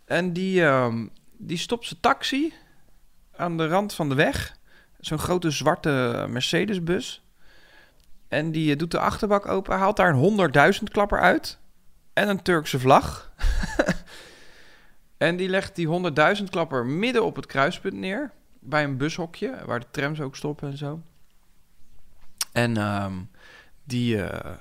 En 0.06 0.34
die, 0.34 0.66
ehm, 0.66 1.08
die 1.38 1.58
stopt 1.58 1.86
zijn 1.86 2.00
taxi 2.00 2.54
aan 3.36 3.58
de 3.58 3.68
rand 3.68 3.94
van 3.94 4.10
de 4.10 4.16
weg. 4.16 4.58
Zo'n 5.00 5.20
grote 5.20 5.52
zwarte 5.52 6.26
Mercedesbus. 6.30 7.27
En 8.28 8.52
die 8.52 8.72
eh, 8.72 8.78
doet 8.78 8.92
de 8.92 9.00
achterbak 9.00 9.46
open, 9.46 9.78
haalt 9.78 9.96
daar 9.96 10.14
een 10.14 10.74
100.000 10.80 10.84
klapper 10.92 11.20
uit. 11.20 11.60
En 12.14 12.30
een 12.30 12.42
Turkse 12.42 12.80
vlag. 12.80 13.32
en 15.18 15.36
die 15.36 15.50
legt 15.50 15.76
die 15.76 16.12
100.000 16.38 16.44
klapper 16.50 16.86
midden 16.86 17.26
op 17.26 17.36
het 17.36 17.46
kruispunt 17.46 17.96
neer. 17.96 18.32
bij 18.60 18.84
een 18.84 18.98
bushokje, 18.98 19.58
waar 19.66 19.80
de 19.80 19.86
trams 19.92 20.22
ook 20.22 20.36
stoppen 20.36 20.70
en 20.70 20.78
zo. 20.78 21.02
En 22.52 22.78
ehm, 22.78 23.14
die 23.84 24.24
eh, 24.24 24.56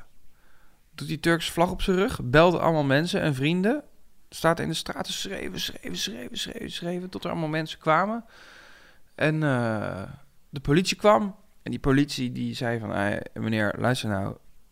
doet 0.94 1.08
die 1.08 1.20
Turkse 1.20 1.52
vlag 1.52 1.70
op 1.70 1.82
zijn 1.82 1.96
rug, 1.96 2.22
belt 2.22 2.58
allemaal 2.58 2.84
mensen 2.84 3.20
en 3.20 3.34
vrienden. 3.34 3.82
Staat 4.28 4.60
in 4.60 4.68
de 4.68 4.74
straat 4.74 5.04
te 5.04 5.12
schreeuwen, 5.12 5.60
schreeuwen, 5.60 5.98
schreeuwen, 5.98 6.70
schreeuwen, 6.70 7.10
tot 7.10 7.24
er 7.24 7.30
allemaal 7.30 7.48
mensen 7.48 7.78
kwamen. 7.78 8.24
En 9.14 9.42
eh, 9.42 10.02
de 10.48 10.60
politie 10.60 10.96
kwam. 10.96 11.36
En 11.66 11.72
die 11.72 11.80
politie 11.80 12.32
die 12.32 12.54
zei 12.54 12.78
van, 12.78 12.90
"Hey, 12.90 13.22
meneer, 13.34 13.74
luister 13.78 14.08
nou, 14.08 14.26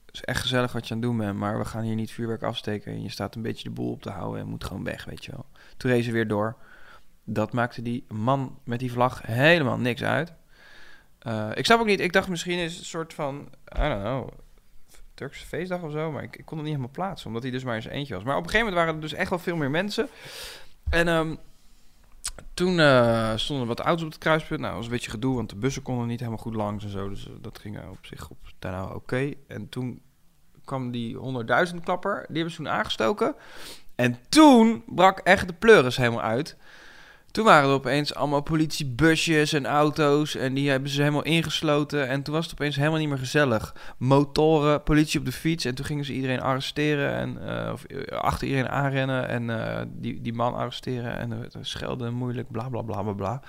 het 0.06 0.14
is 0.14 0.20
echt 0.20 0.40
gezellig 0.40 0.72
wat 0.72 0.88
je 0.88 0.94
aan 0.94 1.00
het 1.00 1.08
doen 1.08 1.16
bent, 1.16 1.38
maar 1.38 1.58
we 1.58 1.64
gaan 1.64 1.82
hier 1.82 1.94
niet 1.94 2.10
vuurwerk 2.10 2.42
afsteken. 2.42 2.92
En 2.92 3.02
je 3.02 3.08
staat 3.08 3.34
een 3.34 3.42
beetje 3.42 3.64
de 3.64 3.70
boel 3.70 3.90
op 3.90 4.02
te 4.02 4.10
houden 4.10 4.40
en 4.40 4.48
moet 4.48 4.64
gewoon 4.64 4.84
weg, 4.84 5.04
weet 5.04 5.24
je 5.24 5.30
wel. 5.32 5.46
Toen 5.76 5.90
reed 5.90 6.04
ze 6.04 6.12
weer 6.12 6.28
door. 6.28 6.56
Dat 7.24 7.52
maakte 7.52 7.82
die 7.82 8.04
man 8.08 8.58
met 8.64 8.78
die 8.78 8.92
vlag 8.92 9.22
helemaal 9.26 9.78
niks 9.78 10.02
uit. 10.02 10.32
Eh, 11.18 11.50
ik 11.54 11.64
snap 11.64 11.80
ook 11.80 11.86
niet, 11.86 12.00
ik 12.00 12.12
dacht 12.12 12.28
misschien 12.28 12.58
is 12.58 12.70
het 12.70 12.80
een 12.80 12.86
soort 12.86 13.14
van, 13.14 13.48
I 13.76 13.88
don't 13.88 14.00
know, 14.00 14.28
Turkse 15.14 15.46
feestdag 15.46 15.82
of 15.82 15.92
zo, 15.92 16.10
maar 16.10 16.22
ik, 16.22 16.36
ik 16.36 16.44
kon 16.44 16.56
het 16.58 16.66
niet 16.66 16.76
helemaal 16.76 16.94
plaatsen, 16.94 17.26
omdat 17.26 17.42
hij 17.42 17.52
dus 17.52 17.64
maar 17.64 17.82
zijn 17.82 17.94
eentje 17.94 18.14
was. 18.14 18.24
Maar 18.24 18.36
op 18.36 18.44
een 18.44 18.50
gegeven 18.50 18.66
moment 18.66 18.86
waren 18.86 19.02
er 19.02 19.08
dus 19.08 19.18
echt 19.18 19.30
wel 19.30 19.38
veel 19.38 19.56
meer 19.56 19.70
mensen. 19.70 20.08
En 20.90 21.08
ehm, 21.08 21.34
toen 22.54 22.80
eh, 22.80 23.32
stonden 23.36 23.66
wat 23.66 23.80
auto's 23.80 24.04
op 24.04 24.10
het 24.10 24.18
kruispunt. 24.18 24.60
Nou, 24.60 24.72
dat 24.72 24.82
was 24.82 24.90
een 24.90 24.96
beetje 24.96 25.10
gedoe, 25.10 25.34
want 25.34 25.50
de 25.50 25.56
bussen 25.56 25.82
konden 25.82 26.06
niet 26.06 26.18
helemaal 26.18 26.40
goed 26.40 26.54
langs 26.54 26.84
en 26.84 26.90
zo. 26.90 27.08
Dus 27.08 27.26
eh, 27.26 27.32
dat 27.40 27.58
ging 27.58 27.78
eh, 27.78 27.90
op 27.90 28.06
zich 28.06 28.30
op 28.30 28.38
daarna 28.58 28.86
oké. 28.86 29.32
En 29.46 29.68
toen 29.68 30.00
kwam 30.64 30.90
die 30.90 31.16
100.000 31.16 31.20
klapper, 31.84 32.24
die 32.26 32.36
hebben 32.36 32.50
ze 32.50 32.56
toen 32.56 32.68
aangestoken. 32.68 33.34
En 33.94 34.18
toen 34.28 34.84
brak 34.86 35.18
echt 35.18 35.48
de 35.48 35.54
pleuris 35.54 35.96
helemaal 35.96 36.22
uit. 36.22 36.56
Toen 37.34 37.44
waren 37.44 37.68
er 37.68 37.74
opeens 37.74 38.14
allemaal 38.14 38.40
politiebusjes 38.40 39.52
en 39.52 39.66
auto's 39.66 40.34
en 40.34 40.54
die 40.54 40.70
hebben 40.70 40.88
ze 40.88 41.00
helemaal 41.00 41.22
ingesloten. 41.22 42.08
En 42.08 42.22
toen 42.22 42.34
was 42.34 42.44
het 42.44 42.54
opeens 42.54 42.76
helemaal 42.76 42.98
niet 42.98 43.08
meer 43.08 43.18
gezellig. 43.18 43.74
Motoren, 43.98 44.82
politie 44.82 45.18
op 45.18 45.24
de 45.24 45.32
fiets 45.32 45.64
en 45.64 45.74
toen 45.74 45.84
gingen 45.84 46.04
ze 46.04 46.12
iedereen 46.12 46.40
arresteren 46.40 47.12
en 47.12 47.48
eh, 47.48 47.72
of, 47.72 47.84
eh, 47.84 48.18
achter 48.18 48.46
iedereen 48.46 48.70
aanrennen 48.70 49.28
en 49.28 49.50
eh, 49.50 49.86
die, 49.88 50.20
die 50.20 50.32
man 50.32 50.54
arresteren 50.54 51.18
en 51.18 51.50
schelden 51.60 52.14
moeilijk, 52.14 52.50
bla 52.50 52.68
bla 52.68 52.82
bla 52.82 53.02
bla 53.02 53.12
bla. 53.12 53.42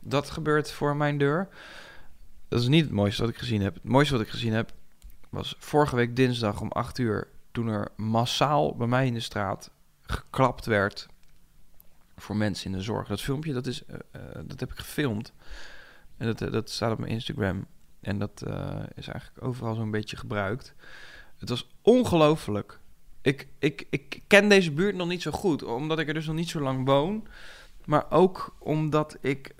Dat 0.00 0.30
gebeurt 0.30 0.72
voor 0.72 0.96
mijn 0.96 1.18
deur. 1.18 1.48
Dat 2.48 2.60
is 2.60 2.68
niet 2.68 2.84
het 2.84 2.92
mooiste 2.92 3.22
wat 3.22 3.30
ik 3.30 3.38
gezien 3.38 3.62
heb. 3.62 3.74
Het 3.74 3.84
mooiste 3.84 4.12
wat 4.12 4.22
ik 4.22 4.30
gezien 4.30 4.52
heb 4.52 4.72
was 5.28 5.56
vorige 5.58 5.96
week 5.96 6.16
dinsdag 6.16 6.60
om 6.60 6.72
8 6.72 6.98
uur 6.98 7.28
toen 7.52 7.68
er 7.68 7.88
massaal 7.96 8.76
bij 8.76 8.86
mij 8.86 9.06
in 9.06 9.14
de 9.14 9.20
straat 9.20 9.70
geklapt 10.02 10.66
werd 10.66 11.08
voor 12.18 12.36
mensen 12.36 12.70
in 12.70 12.76
de 12.76 12.82
zorg. 12.82 13.08
Dat 13.08 13.20
filmpje, 13.20 13.52
dat, 13.52 13.66
is, 13.66 13.82
uh, 13.90 13.96
dat 14.46 14.60
heb 14.60 14.70
ik 14.70 14.78
gefilmd. 14.78 15.32
En 16.16 16.26
dat, 16.26 16.40
uh, 16.40 16.52
dat 16.52 16.70
staat 16.70 16.92
op 16.92 16.98
mijn 16.98 17.12
Instagram. 17.12 17.66
En 18.00 18.18
dat 18.18 18.42
is 18.94 19.08
eigenlijk 19.08 19.46
overal 19.46 19.74
zo'n 19.74 19.90
beetje 19.90 20.16
gebruikt. 20.16 20.74
Het 21.38 21.48
was 21.48 21.68
ongelooflijk. 21.82 22.80
Ik, 23.22 23.48
ik, 23.58 23.86
ik 23.90 24.20
ken 24.26 24.48
deze 24.48 24.72
buurt 24.72 24.96
nog 24.96 25.08
niet 25.08 25.22
zo 25.22 25.30
goed, 25.30 25.62
omdat 25.62 25.98
ik 25.98 26.08
er 26.08 26.14
dus 26.14 26.26
nog 26.26 26.34
niet 26.34 26.48
zo 26.48 26.60
lang 26.60 26.86
woon. 26.86 27.26
Maar 27.84 28.10
ook 28.10 28.56
omdat 28.58 29.16
ik 29.20 29.54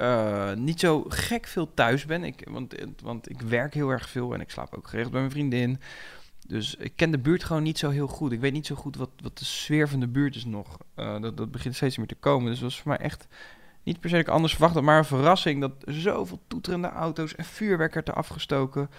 niet 0.54 0.80
zo 0.80 1.04
gek 1.08 1.46
veel 1.46 1.74
thuis 1.74 2.06
ben. 2.06 2.24
Ik, 2.24 2.48
want, 2.50 2.74
want 3.02 3.30
ik 3.30 3.40
werk 3.40 3.74
heel 3.74 3.90
erg 3.90 4.08
veel 4.08 4.34
en 4.34 4.40
ik 4.40 4.50
slaap 4.50 4.74
ook 4.74 4.88
geregeld 4.88 5.12
bij 5.12 5.20
mijn 5.20 5.32
vriendin. 5.32 5.80
Dus 6.48 6.74
ik 6.74 6.92
ken 6.96 7.10
de 7.10 7.18
buurt 7.18 7.44
gewoon 7.44 7.62
niet 7.62 7.78
zo 7.78 7.90
heel 7.90 8.06
goed. 8.06 8.32
Ik 8.32 8.40
weet 8.40 8.52
niet 8.52 8.66
zo 8.66 8.74
goed 8.74 8.96
wat, 8.96 9.10
wat 9.22 9.38
de 9.38 9.44
sfeer 9.44 9.88
van 9.88 10.00
de 10.00 10.08
buurt 10.08 10.34
is 10.34 10.44
nog. 10.44 10.78
Uh, 10.96 11.20
dat, 11.20 11.36
dat 11.36 11.50
begint 11.50 11.74
steeds 11.74 11.96
meer 11.96 12.06
te 12.06 12.14
komen. 12.14 12.50
Dus 12.50 12.60
dat 12.60 12.68
was 12.68 12.80
voor 12.80 12.90
mij 12.90 13.00
echt 13.00 13.26
niet 13.82 14.00
per 14.00 14.10
se 14.10 14.18
ik 14.18 14.28
anders 14.28 14.52
verwacht 14.52 14.80
maar 14.80 14.98
een 14.98 15.04
verrassing 15.04 15.60
dat 15.60 15.72
zoveel 15.84 16.40
toeterende 16.46 16.88
auto's 16.88 17.34
en 17.34 17.44
vuurwerk 17.44 17.94
werd 17.94 18.08
er 18.08 18.14
afgestoken. 18.14 18.90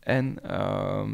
En 0.00 0.38
uh, 0.46 1.08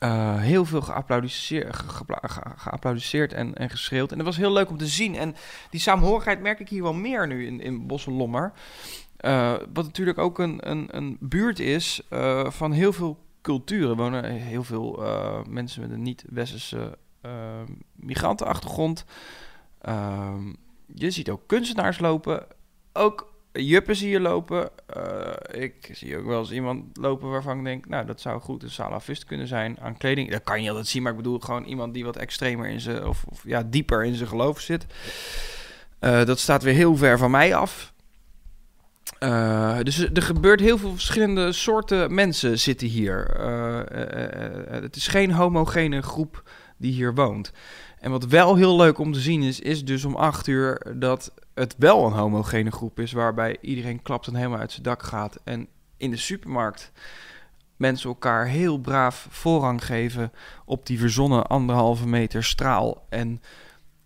uh, 0.00 0.40
heel 0.40 0.64
veel 0.64 0.80
geapplaudisseerd, 0.80 3.32
en, 3.32 3.54
en 3.54 3.70
geschreeuwd. 3.70 4.10
En 4.10 4.16
dat 4.16 4.26
was 4.26 4.36
heel 4.36 4.52
leuk 4.52 4.70
om 4.70 4.78
te 4.78 4.86
zien. 4.86 5.14
En 5.14 5.36
die 5.70 5.80
saamhorigheid 5.80 6.40
merk 6.40 6.60
ik 6.60 6.68
hier 6.68 6.82
wel 6.82 6.94
meer 6.94 7.26
nu 7.26 7.46
in, 7.46 7.60
in 7.60 7.86
Lommer. 8.06 8.52
Uh, 9.20 9.54
wat 9.72 9.84
natuurlijk 9.84 10.18
ook 10.18 10.38
een, 10.38 10.70
een, 10.70 10.96
een 10.96 11.16
buurt 11.20 11.58
is 11.58 12.00
van 12.48 12.72
heel 12.72 12.92
veel 12.92 13.26
culturen. 13.48 13.96
Wonen 13.96 14.24
heel 14.24 14.64
veel 14.64 15.02
uh, 15.02 15.40
mensen 15.48 15.80
met 15.80 15.90
een 15.90 16.02
niet-westerse 16.02 16.98
uh, 17.22 17.32
migrantenachtergrond. 17.94 19.04
Uh, 19.88 20.34
je 20.94 21.10
ziet 21.10 21.30
ook 21.30 21.42
kunstenaars 21.46 21.98
lopen. 21.98 22.46
Ook 22.92 23.32
juppen 23.52 23.96
zie 23.96 24.10
je 24.10 24.20
lopen. 24.20 24.70
Uh, 24.96 25.62
ik 25.62 25.90
zie 25.92 26.16
ook 26.16 26.26
wel 26.26 26.38
eens 26.38 26.52
iemand 26.52 26.96
lopen 26.96 27.30
waarvan 27.30 27.58
ik 27.58 27.64
denk... 27.64 27.88
nou, 27.88 28.06
dat 28.06 28.20
zou 28.20 28.40
goed 28.40 28.62
een 28.62 28.70
salafist 28.70 29.24
kunnen 29.24 29.46
zijn 29.46 29.80
aan 29.80 29.96
kleding. 29.96 30.30
Dat 30.30 30.42
kan 30.42 30.62
je 30.62 30.68
altijd 30.68 30.86
zien, 30.86 31.02
maar 31.02 31.12
ik 31.12 31.18
bedoel 31.18 31.38
gewoon 31.38 31.64
iemand 31.64 31.94
die 31.94 32.04
wat 32.04 32.16
extremer 32.16 32.68
in 32.68 32.80
zijn... 32.80 33.06
of, 33.06 33.24
of 33.28 33.42
ja, 33.44 33.62
dieper 33.62 34.04
in 34.04 34.14
zijn 34.14 34.28
geloof 34.28 34.60
zit. 34.60 34.86
dat 35.98 36.38
staat 36.38 36.62
weer 36.62 36.74
heel 36.74 36.96
ver 36.96 37.18
van 37.18 37.30
mij 37.30 37.54
af. 37.54 37.92
Uh, 39.20 39.78
dus 39.82 39.98
er 39.98 40.22
gebeurt 40.22 40.60
heel 40.60 40.78
veel 40.78 40.92
verschillende 40.92 41.52
soorten 41.52 42.14
mensen 42.14 42.58
zitten 42.58 42.88
hier. 42.88 43.40
Uh, 43.40 43.76
uh, 43.76 44.82
het 44.82 44.96
is 44.96 45.06
geen 45.06 45.30
homogene 45.32 46.02
groep 46.02 46.42
die 46.76 46.92
hier 46.92 47.14
woont. 47.14 47.52
En 47.98 48.10
wat 48.10 48.26
wel 48.26 48.56
heel 48.56 48.76
leuk 48.76 48.98
om 48.98 49.12
te 49.12 49.20
zien 49.20 49.42
is, 49.42 49.60
is 49.60 49.84
dus 49.84 50.04
om 50.04 50.14
acht 50.14 50.46
uur 50.46 50.94
dat 50.94 51.32
het 51.54 51.74
wel 51.78 52.06
een 52.06 52.12
homogene 52.12 52.70
groep 52.70 53.00
is, 53.00 53.12
waarbij 53.12 53.58
iedereen 53.60 54.02
klapt 54.02 54.26
en 54.26 54.34
helemaal 54.34 54.58
uit 54.58 54.70
zijn 54.70 54.82
dak 54.82 55.02
gaat. 55.02 55.40
En 55.44 55.68
in 55.96 56.10
de 56.10 56.16
supermarkt 56.16 56.92
mensen 57.76 58.08
elkaar 58.08 58.46
heel 58.46 58.78
braaf 58.78 59.26
voorrang 59.30 59.84
geven 59.84 60.32
op 60.64 60.86
die 60.86 60.98
verzonnen 60.98 61.46
anderhalve 61.46 62.06
meter 62.06 62.44
straal. 62.44 63.06
En 63.08 63.40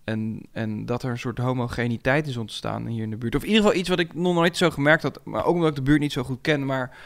en, 0.05 0.47
en 0.53 0.87
dat 0.87 1.03
er 1.03 1.11
een 1.11 1.19
soort 1.19 1.39
homogeniteit 1.39 2.27
is 2.27 2.37
ontstaan 2.37 2.87
hier 2.87 3.03
in 3.03 3.11
de 3.11 3.17
buurt. 3.17 3.35
Of 3.35 3.43
in 3.43 3.49
ieder 3.49 3.63
geval 3.63 3.79
iets 3.79 3.89
wat 3.89 3.99
ik 3.99 4.15
nog 4.15 4.35
nooit 4.35 4.57
zo 4.57 4.71
gemerkt 4.71 5.03
had. 5.03 5.21
Maar 5.25 5.45
ook 5.45 5.55
omdat 5.55 5.69
ik 5.69 5.77
de 5.77 5.83
buurt 5.83 6.01
niet 6.01 6.13
zo 6.13 6.23
goed 6.23 6.41
ken. 6.41 6.67
Maar 6.67 6.97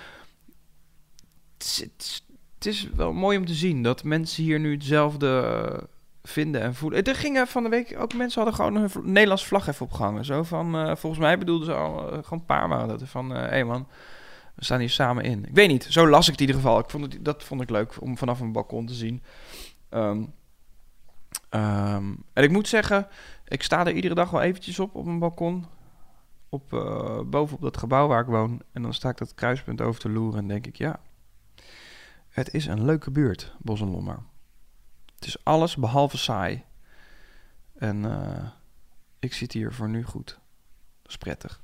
het 1.59 2.67
is, 2.67 2.89
wel 2.97 3.13
mooi 3.13 3.39
om 3.39 3.47
te 3.47 3.55
zien 3.55 3.83
dat 3.83 4.05
mensen 4.05 4.43
hier 4.43 4.61
nu 4.61 4.73
hetzelfde 4.73 5.89
vinden 6.23 6.61
en 6.61 6.75
voelen. 6.75 7.03
Er 7.03 7.15
gingen 7.15 7.47
van 7.47 7.63
de 7.63 7.69
week 7.69 7.97
ook 7.99 8.15
mensen 8.15 8.43
hadden 8.43 8.59
gewoon 8.59 8.83
een 8.83 9.13
Nederlands 9.13 9.47
vlag 9.47 9.67
even 9.67 9.87
opgehangen. 9.87 10.25
Zo 10.25 10.43
van, 10.43 10.77
uh, 10.77 10.97
volgens 10.97 11.23
mij 11.23 11.39
bedoelden 11.39 11.67
ze 11.67 11.75
al, 11.75 12.03
uh, 12.03 12.09
gewoon 12.09 12.39
een 12.39 12.45
paar 12.45 12.69
waren. 12.69 13.07
Van, 13.07 13.31
hé 13.31 13.45
uh, 13.45 13.49
hey 13.49 13.65
man, 13.65 13.87
we 14.55 14.65
staan 14.65 14.81
hier 14.81 14.91
samen 14.91 15.25
in. 15.25 15.45
Ik 15.45 15.55
weet 15.55 15.69
niet, 15.69 15.87
zo 15.89 16.09
las 16.09 16.27
ik 16.27 16.33
het 16.33 16.41
in 16.41 16.47
ieder 16.47 16.63
geval. 16.63 16.79
Ik 16.79 16.91
vond 16.91 17.25
dat 17.25 17.45
vond 17.45 17.61
ik 17.61 17.71
leuk 17.71 18.01
om 18.01 18.19
vanaf 18.19 18.41
een 18.41 18.53
balkon 18.53 18.87
te 18.87 18.95
zien. 18.95 19.23
Um, 19.91 20.33
Um, 21.51 22.25
en 22.33 22.43
ik 22.43 22.51
moet 22.51 22.69
zeggen, 22.69 23.09
ik 23.45 23.63
sta 23.63 23.87
er 23.87 23.93
iedere 23.93 24.15
dag 24.15 24.31
wel 24.31 24.43
eventjes 24.43 24.79
op, 24.79 24.95
op 24.95 25.07
een 25.07 25.19
balkon. 25.19 25.67
Op, 26.49 26.73
uh, 26.73 27.21
boven 27.21 27.57
op 27.57 27.63
dat 27.63 27.77
gebouw 27.77 28.07
waar 28.07 28.21
ik 28.21 28.27
woon. 28.27 28.63
En 28.73 28.83
dan 28.83 28.95
sta 28.95 29.09
ik 29.09 29.17
dat 29.17 29.35
kruispunt 29.35 29.81
over 29.81 30.01
te 30.01 30.09
loeren 30.09 30.39
en 30.39 30.49
denk 30.49 30.67
ik, 30.67 30.77
ja, 30.77 31.01
het 32.29 32.55
is 32.55 32.67
een 32.67 32.85
leuke 32.85 33.11
buurt, 33.11 33.55
Bos 33.59 33.81
en 33.81 33.91
Lommer. 33.91 34.19
Het 35.15 35.27
is 35.27 35.45
alles 35.45 35.77
behalve 35.77 36.17
saai. 36.17 36.65
En 37.75 38.05
uh, 38.05 38.49
ik 39.19 39.35
zit 39.35 39.53
hier 39.53 39.73
voor 39.73 39.89
nu 39.89 40.05
goed. 40.05 40.39
Dat 41.03 41.11
is 41.11 41.17
prettig. 41.17 41.61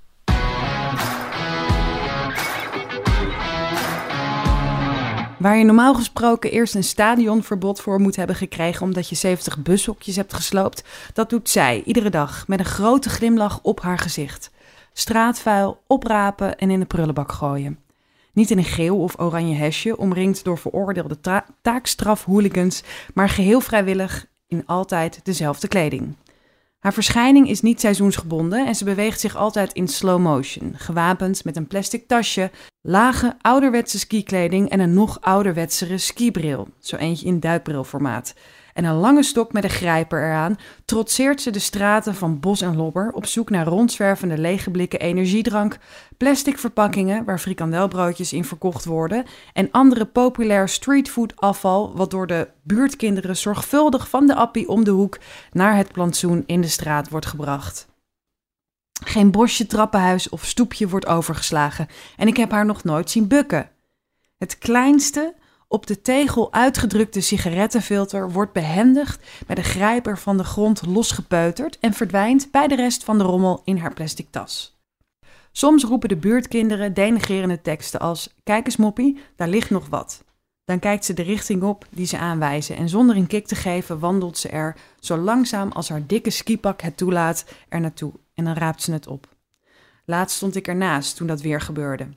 Waar 5.42 5.56
je 5.56 5.64
normaal 5.64 5.94
gesproken 5.94 6.50
eerst 6.50 6.74
een 6.74 6.84
stadionverbod 6.84 7.80
voor 7.80 8.00
moet 8.00 8.16
hebben 8.16 8.36
gekregen 8.36 8.82
omdat 8.82 9.08
je 9.08 9.14
70 9.14 9.62
bushokjes 9.62 10.16
hebt 10.16 10.34
gesloopt, 10.34 10.84
dat 11.12 11.30
doet 11.30 11.48
zij 11.48 11.82
iedere 11.84 12.10
dag 12.10 12.48
met 12.48 12.58
een 12.58 12.64
grote 12.64 13.08
glimlach 13.08 13.60
op 13.62 13.80
haar 13.80 13.98
gezicht. 13.98 14.50
Straatvuil 14.92 15.82
oprapen 15.86 16.58
en 16.58 16.70
in 16.70 16.80
de 16.80 16.86
prullenbak 16.86 17.32
gooien. 17.32 17.78
Niet 18.32 18.50
in 18.50 18.58
een 18.58 18.64
geel 18.64 18.98
of 18.98 19.20
oranje 19.20 19.54
hesje, 19.54 19.96
omringd 19.96 20.44
door 20.44 20.58
veroordeelde 20.58 21.20
ta 21.20 21.46
taakstrafhooligans, 21.62 22.82
maar 23.14 23.28
geheel 23.28 23.60
vrijwillig 23.60 24.26
in 24.46 24.66
altijd 24.66 25.20
dezelfde 25.22 25.68
kleding. 25.68 26.14
Haar 26.82 26.92
verschijning 26.92 27.48
is 27.48 27.60
niet 27.60 27.80
seizoensgebonden 27.80 28.66
en 28.66 28.74
ze 28.74 28.84
beweegt 28.84 29.20
zich 29.20 29.36
altijd 29.36 29.72
in 29.72 29.88
slow 29.88 30.20
motion, 30.20 30.72
gewapend 30.76 31.44
met 31.44 31.56
een 31.56 31.66
plastic 31.66 32.06
tasje, 32.06 32.50
lage 32.80 33.36
ouderwetse 33.40 33.98
skikleding 33.98 34.68
en 34.68 34.80
een 34.80 34.94
nog 34.94 35.20
ouderwetsere 35.20 35.98
skibril, 35.98 36.68
zo 36.78 36.96
eentje 36.96 37.26
in 37.26 37.40
duikbrilformaat. 37.40 38.34
En 38.72 38.84
een 38.84 38.94
lange 38.94 39.22
stok 39.22 39.52
met 39.52 39.64
een 39.64 39.70
grijper 39.70 40.22
eraan 40.22 40.56
trotseert 40.84 41.40
ze 41.40 41.50
de 41.50 41.58
straten 41.58 42.14
van 42.14 42.40
Bos 42.40 42.60
en 42.60 42.76
Lobber 42.76 43.12
op 43.12 43.26
zoek 43.26 43.50
naar 43.50 43.66
rondzwervende 43.66 44.38
lege 44.38 44.70
blikken 44.70 45.00
energiedrank, 45.00 45.78
plastic 46.16 46.58
verpakkingen 46.58 47.24
waar 47.24 47.38
frikandelbroodjes 47.38 48.32
in 48.32 48.44
verkocht 48.44 48.84
worden 48.84 49.24
en 49.52 49.70
andere 49.70 50.04
populair 50.04 50.68
streetfood 50.68 51.36
afval 51.36 51.96
wat 51.96 52.10
door 52.10 52.26
de 52.26 52.48
buurtkinderen 52.62 53.36
zorgvuldig 53.36 54.08
van 54.08 54.26
de 54.26 54.34
appie 54.34 54.68
om 54.68 54.84
de 54.84 54.90
hoek 54.90 55.18
naar 55.52 55.76
het 55.76 55.92
plantsoen 55.92 56.42
in 56.46 56.60
de 56.60 56.68
straat 56.68 57.08
wordt 57.08 57.26
gebracht. 57.26 57.90
Geen 59.04 59.30
bosje, 59.30 59.66
trappenhuis 59.66 60.28
of 60.28 60.44
stoepje 60.44 60.88
wordt 60.88 61.06
overgeslagen 61.06 61.86
en 62.16 62.26
ik 62.26 62.36
heb 62.36 62.50
haar 62.50 62.66
nog 62.66 62.84
nooit 62.84 63.10
zien 63.10 63.28
bukken. 63.28 63.70
Het 64.38 64.58
kleinste, 64.58 65.34
op 65.72 65.86
de 65.86 66.00
tegel 66.00 66.52
uitgedrukte 66.52 67.20
sigarettenfilter 67.20 68.30
wordt 68.30 68.52
behendigd 68.52 69.26
bij 69.46 69.54
de 69.54 69.62
grijper 69.62 70.18
van 70.18 70.36
de 70.36 70.44
grond 70.44 70.86
losgepeuterd 70.86 71.78
en 71.78 71.92
verdwijnt 71.92 72.48
bij 72.50 72.68
de 72.68 72.74
rest 72.74 73.04
van 73.04 73.18
de 73.18 73.24
rommel 73.24 73.62
in 73.64 73.76
haar 73.76 73.94
plastic 73.94 74.26
tas. 74.30 74.80
Soms 75.52 75.84
roepen 75.84 76.08
de 76.08 76.16
buurtkinderen 76.16 76.94
denigerende 76.94 77.60
teksten 77.60 78.00
als: 78.00 78.34
Kijk 78.42 78.66
eens, 78.66 78.76
moppie, 78.76 79.20
daar 79.36 79.48
ligt 79.48 79.70
nog 79.70 79.88
wat. 79.88 80.24
Dan 80.64 80.78
kijkt 80.78 81.04
ze 81.04 81.14
de 81.14 81.22
richting 81.22 81.62
op 81.62 81.86
die 81.90 82.06
ze 82.06 82.18
aanwijzen 82.18 82.76
en 82.76 82.88
zonder 82.88 83.16
een 83.16 83.26
kik 83.26 83.46
te 83.46 83.54
geven 83.54 83.98
wandelt 83.98 84.38
ze 84.38 84.48
er, 84.48 84.76
zo 85.00 85.16
langzaam 85.16 85.72
als 85.72 85.88
haar 85.88 86.06
dikke 86.06 86.30
skipak 86.30 86.80
het 86.80 86.96
toelaat, 86.96 87.44
er 87.68 87.80
naartoe 87.80 88.12
en 88.34 88.44
dan 88.44 88.54
raapt 88.54 88.82
ze 88.82 88.92
het 88.92 89.06
op. 89.06 89.28
Laatst 90.04 90.36
stond 90.36 90.56
ik 90.56 90.68
ernaast 90.68 91.16
toen 91.16 91.26
dat 91.26 91.40
weer 91.40 91.60
gebeurde. 91.60 92.08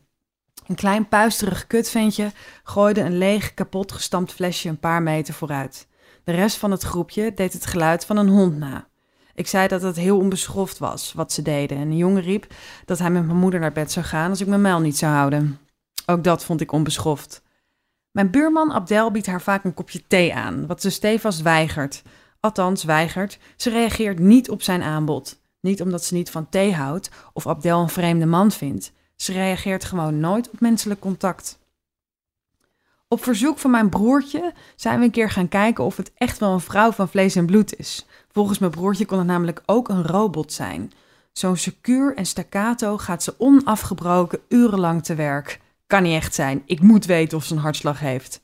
Een 0.68 0.76
klein 0.76 1.08
puisterig 1.08 1.68
kutventje 1.68 2.32
gooide 2.64 3.02
een 3.02 3.18
leeg, 3.18 3.54
kapot 3.54 3.92
gestampt 3.92 4.34
flesje 4.34 4.70
een 4.70 4.80
paar 4.80 5.02
meter 5.02 5.34
vooruit. 5.34 5.88
De 6.24 6.32
rest 6.32 6.58
van 6.58 6.72
het 6.72 6.84
groepje 6.84 7.34
deed 7.34 7.54
het 7.54 7.66
geluid 7.66 8.06
van 8.06 8.18
een 8.18 8.28
hond 8.28 8.58
na. 8.58 8.88
Ik 9.34 9.48
zei 9.48 9.68
dat 9.68 9.82
het 9.82 9.96
heel 9.96 10.18
onbeschoft 10.18 10.78
was 10.78 11.14
wat 11.14 11.32
ze 11.32 11.42
deden 11.42 11.78
en 11.78 11.88
een 11.88 11.98
jongen 11.98 12.22
riep 12.22 12.48
dat 12.86 13.00
hij 13.00 13.10
met 13.12 13.26
mijn 13.26 13.38
moeder 13.38 13.60
naar 13.60 13.72
bed 13.72 13.92
zou 13.92 14.06
gaan 14.06 14.30
als 14.30 14.42
ik 14.42 14.48
mijn 14.48 14.62
mijl 14.62 14.80
niet 14.80 14.98
zou 14.98 15.14
houden. 15.14 15.60
Ook 16.06 16.24
dat 16.24 16.44
vond 16.44 16.62
ik 16.62 16.72
onbeschoft. 16.72 17.44
Mijn 18.12 18.32
buurman 18.32 18.72
Abdel 18.72 19.12
biedt 19.12 19.28
haar 19.28 19.42
vaak 19.42 19.64
een 19.64 19.74
kopje 19.74 20.02
thee 20.08 20.36
aan, 20.36 20.68
wat 20.68 20.82
ze 20.82 20.90
stevast 20.90 21.42
weigert. 21.42 22.02
Althans, 22.40 22.84
weigert. 22.84 23.40
Ze 23.56 23.70
reageert 23.70 24.20
niet 24.20 24.50
op 24.50 24.62
zijn 24.62 24.84
aanbod. 24.84 25.40
Niet 25.60 25.82
omdat 25.82 26.04
ze 26.04 26.14
niet 26.14 26.30
van 26.30 26.50
thee 26.50 26.74
houdt 26.74 27.10
of 27.34 27.48
Abdel 27.48 27.82
een 27.82 27.90
vreemde 27.90 28.26
man 28.26 28.52
vindt. 28.52 28.92
Ze 29.16 29.32
reageert 29.32 29.84
gewoon 29.84 30.20
nooit 30.20 30.50
op 30.50 30.60
menselijk 30.60 31.00
contact. 31.00 31.60
Op 33.08 33.24
verzoek 33.24 33.58
van 33.58 33.72
mijn 33.72 33.90
broertje 33.90 34.54
zijn 34.76 35.00
we 35.00 35.06
een 35.06 35.12
keer 35.12 35.30
gaan 35.30 35.48
kijken 35.48 35.84
of 35.84 35.98
het 35.98 36.12
echt 36.16 36.40
wel 36.40 36.54
een 36.54 36.60
vrouw 36.60 36.92
van 36.92 37.10
vlees 37.10 37.36
en 37.36 37.46
bloed 37.46 37.76
is. 37.76 38.06
Volgens 38.32 38.60
mijn 38.60 38.72
broertje 38.72 39.06
kon 39.06 39.18
het 39.18 39.28
namelijk 39.28 39.62
ook 39.66 39.90
een 39.90 40.06
robot 40.06 40.54
zijn. 40.54 40.92
Zo'n 41.34 41.58
secuur 41.58 42.16
en 42.16 42.26
staccato 42.26 42.98
gaat 42.98 43.24
ze 43.24 43.36
onafgebroken 43.38 44.40
urenlang 44.50 45.04
te 45.04 45.16
werk. 45.16 45.60
Kan 45.88 46.04
niet 46.04 46.16
echt 46.16 46.34
zijn. 46.36 46.62
Ik 46.66 46.82
moet 46.82 47.06
weten 47.06 47.38
of 47.38 47.44
ze 47.44 47.54
een 47.54 47.60
hartslag 47.60 48.00
heeft. 48.00 48.40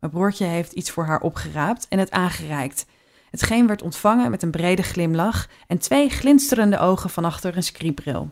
Mijn 0.00 0.12
broertje 0.12 0.44
heeft 0.44 0.72
iets 0.72 0.90
voor 0.90 1.04
haar 1.04 1.20
opgeraapt 1.20 1.86
en 1.88 1.98
het 1.98 2.10
aangereikt. 2.10 2.86
Hetgeen 3.30 3.66
werd 3.66 3.82
ontvangen 3.82 4.30
met 4.30 4.42
een 4.42 4.50
brede 4.50 4.82
glimlach 4.82 5.48
en 5.66 5.78
twee 5.78 6.08
glinsterende 6.08 6.78
ogen 6.78 7.10
van 7.10 7.24
achter 7.24 7.56
een 7.56 7.62
skriebril. 7.62 8.30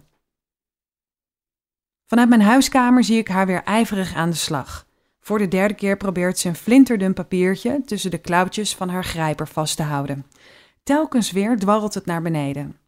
Vanuit 2.11 2.29
mijn 2.29 2.43
huiskamer 2.43 3.05
zie 3.05 3.19
ik 3.19 3.29
haar 3.29 3.47
weer 3.47 3.63
ijverig 3.65 4.15
aan 4.15 4.31
de 4.31 4.37
slag. 4.37 4.87
Voor 5.21 5.39
de 5.39 5.49
derde 5.49 5.75
keer 5.75 5.97
probeert 5.97 6.39
ze 6.39 6.49
een 6.49 6.55
flinterdun 6.55 7.15
papiertje 7.15 7.83
tussen 7.87 8.11
de 8.11 8.19
klauwtjes 8.19 8.75
van 8.75 8.89
haar 8.89 9.05
grijper 9.05 9.49
vast 9.49 9.77
te 9.77 9.83
houden. 9.83 10.27
Telkens 10.83 11.31
weer 11.31 11.59
dwarrelt 11.59 11.95
het 11.95 12.07
naar 12.07 12.23
beneden. 12.23 12.79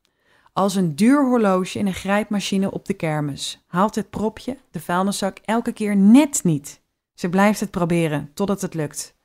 Als 0.52 0.75
een 0.75 0.97
duur 0.97 1.25
horloge 1.25 1.79
in 1.79 1.87
een 1.87 1.95
grijpmachine 1.95 2.71
op 2.71 2.85
de 2.87 2.95
kermis 2.95 3.64
haalt 3.67 3.95
het 3.95 4.11
propje, 4.11 4.57
de 4.71 4.81
vuilniszak, 4.81 5.38
elke 5.45 5.73
keer 5.73 5.97
net 5.97 6.45
niet. 6.45 6.81
Ze 7.14 7.29
blijft 7.29 7.61
het 7.61 7.71
proberen 7.71 8.31
totdat 8.35 8.61
het 8.61 8.75
lukt. 8.75 9.17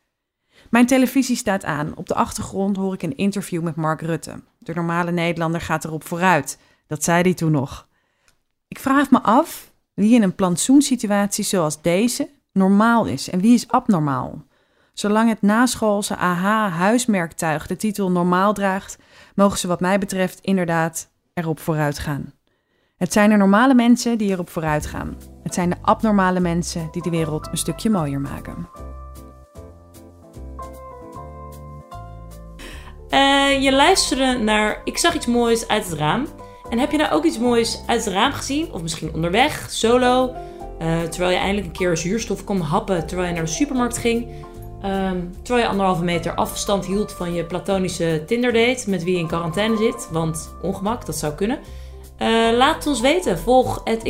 Mijn 0.70 0.86
televisie 0.86 1.36
staat 1.36 1.64
aan. 1.64 1.96
Op 1.96 2.08
de 2.08 2.16
achtergrond 2.16 2.76
hoor 2.76 2.94
ik 2.94 3.04
een 3.04 3.18
interview 3.18 3.64
met 3.64 3.76
Mark 3.76 4.02
Rutte. 4.02 4.44
De 4.60 4.74
normale 4.74 5.12
Nederlander 5.12 5.62
gaat 5.62 5.86
erop 5.86 6.04
vooruit. 6.04 6.60
Dat 6.88 7.04
zei 7.04 7.22
hij 7.22 7.34
toen 7.34 7.52
nog. 7.52 7.88
Ik 8.68 8.80
vraag 8.80 9.12
me 9.12 9.22
af 9.22 9.76
wie 9.98 10.16
in 10.16 10.24
een 10.24 10.36
plantsoensituatie 10.36 11.44
zoals 11.44 11.82
deze 11.82 12.30
normaal 12.54 13.06
is 13.06 13.30
en 13.30 13.40
wie 13.40 13.54
is 13.54 13.68
abnormaal. 13.68 14.44
Zolang 14.94 15.30
het 15.30 15.42
naschoolse 15.42 16.16
AH-huismerktuig 16.18 17.68
de 17.68 17.76
titel 17.76 18.12
normaal 18.12 18.54
draagt, 18.54 18.98
mogen 19.36 19.58
ze 19.58 19.68
wat 19.68 19.80
mij 19.80 20.00
betreft 20.00 20.40
inderdaad 20.40 21.10
erop 21.34 21.60
vooruit 21.60 22.00
gaan. 22.00 22.34
Het 22.98 23.14
zijn 23.14 23.30
de 23.30 23.36
normale 23.36 23.74
mensen 23.74 24.18
die 24.18 24.32
erop 24.32 24.50
vooruit 24.50 24.86
gaan. 24.86 25.18
Het 25.44 25.54
zijn 25.54 25.70
de 25.70 25.76
abnormale 25.82 26.40
mensen 26.40 26.88
die 26.92 27.02
de 27.02 27.10
wereld 27.10 27.48
een 27.48 27.58
stukje 27.58 27.90
mooier 27.90 28.22
maken. 28.22 28.70
Uh, 33.10 33.64
je 33.64 33.72
luisterde 33.72 34.38
naar 34.38 34.82
Ik 34.84 34.98
zag 34.98 35.16
iets 35.16 35.26
moois 35.26 35.68
uit 35.68 35.90
het 35.90 35.94
raam. 35.94 36.28
En 36.70 36.80
heb 36.80 36.92
je 36.92 36.98
nou 36.98 37.12
ook 37.12 37.24
iets 37.24 37.40
moois 37.40 37.82
uit 37.86 38.06
het 38.06 38.14
raam 38.14 38.32
gezien? 38.32 38.74
Of 38.74 38.82
misschien 38.82 39.14
onderweg, 39.14 39.68
solo, 39.70 40.34
uh, 40.82 41.02
terwijl 41.02 41.32
je 41.32 41.38
eindelijk 41.38 41.68
een 41.68 41.74
keer 41.74 41.98
zuurstof 41.98 42.44
kon 42.44 42.60
happen 42.60 43.08
terwijl 43.08 43.28
je 43.28 43.34
naar 43.34 43.46
de 43.46 43.52
supermarkt 43.52 43.98
ging. 43.98 44.28
Um, 44.86 45.34
terwijl 45.42 45.66
je 45.66 45.72
anderhalve 45.72 46.04
meter 46.04 46.36
afstand 46.36 46.86
hield 46.86 47.12
van 47.12 47.34
je 47.34 47.46
platonische 47.46 48.24
Tinder-date 48.26 48.90
met 48.90 49.04
wie 49.04 49.14
je 49.14 49.20
in 49.20 49.28
quarantaine 49.28 49.78
zit. 49.78 50.08
Want 50.12 50.56
ongemak, 50.62 51.06
dat 51.06 51.16
zou 51.16 51.34
kunnen. 51.34 51.60
Uh, 52.22 52.58
laat 52.58 52.76
het 52.76 52.88
ons 52.88 53.02
weten. 53.02 53.40
Volg 53.40 53.82
het 53.84 54.04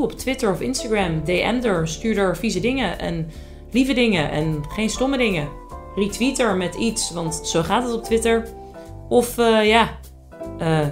op 0.00 0.12
Twitter 0.12 0.50
of 0.50 0.60
Instagram. 0.60 1.24
DM 1.24 1.60
er, 1.62 1.88
stuur 1.88 2.18
er 2.18 2.36
vieze 2.36 2.60
dingen 2.60 2.98
en 2.98 3.30
lieve 3.70 3.92
dingen 3.92 4.30
en 4.30 4.64
geen 4.68 4.90
stomme 4.90 5.16
dingen. 5.16 5.48
Retweet 5.94 6.38
er 6.38 6.56
met 6.56 6.74
iets, 6.74 7.10
want 7.10 7.40
zo 7.44 7.62
gaat 7.62 7.82
het 7.82 7.92
op 7.92 8.04
Twitter. 8.04 8.48
Of 9.08 9.38
uh, 9.38 9.66
ja, 9.66 9.88
uh, 10.58 10.86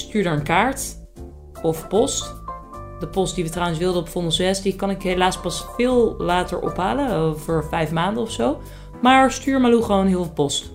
stuur 0.00 0.26
er 0.26 0.32
een 0.32 0.42
kaart 0.42 0.96
of 1.62 1.88
post. 1.88 2.34
De 2.98 3.08
post 3.08 3.34
die 3.34 3.44
we 3.44 3.50
trouwens 3.50 3.78
wilden 3.78 4.00
op 4.00 4.08
Vondel 4.08 4.32
6, 4.32 4.62
die 4.62 4.76
kan 4.76 4.90
ik 4.90 5.02
helaas 5.02 5.40
pas 5.40 5.64
veel 5.76 6.14
later 6.18 6.60
ophalen, 6.60 7.12
over 7.12 7.64
vijf 7.64 7.90
maanden 7.90 8.22
of 8.22 8.30
zo. 8.30 8.60
Maar 9.02 9.32
stuur 9.32 9.60
Malou 9.60 9.82
gewoon 9.82 10.06
heel 10.06 10.24
veel 10.24 10.32
post. 10.32 10.70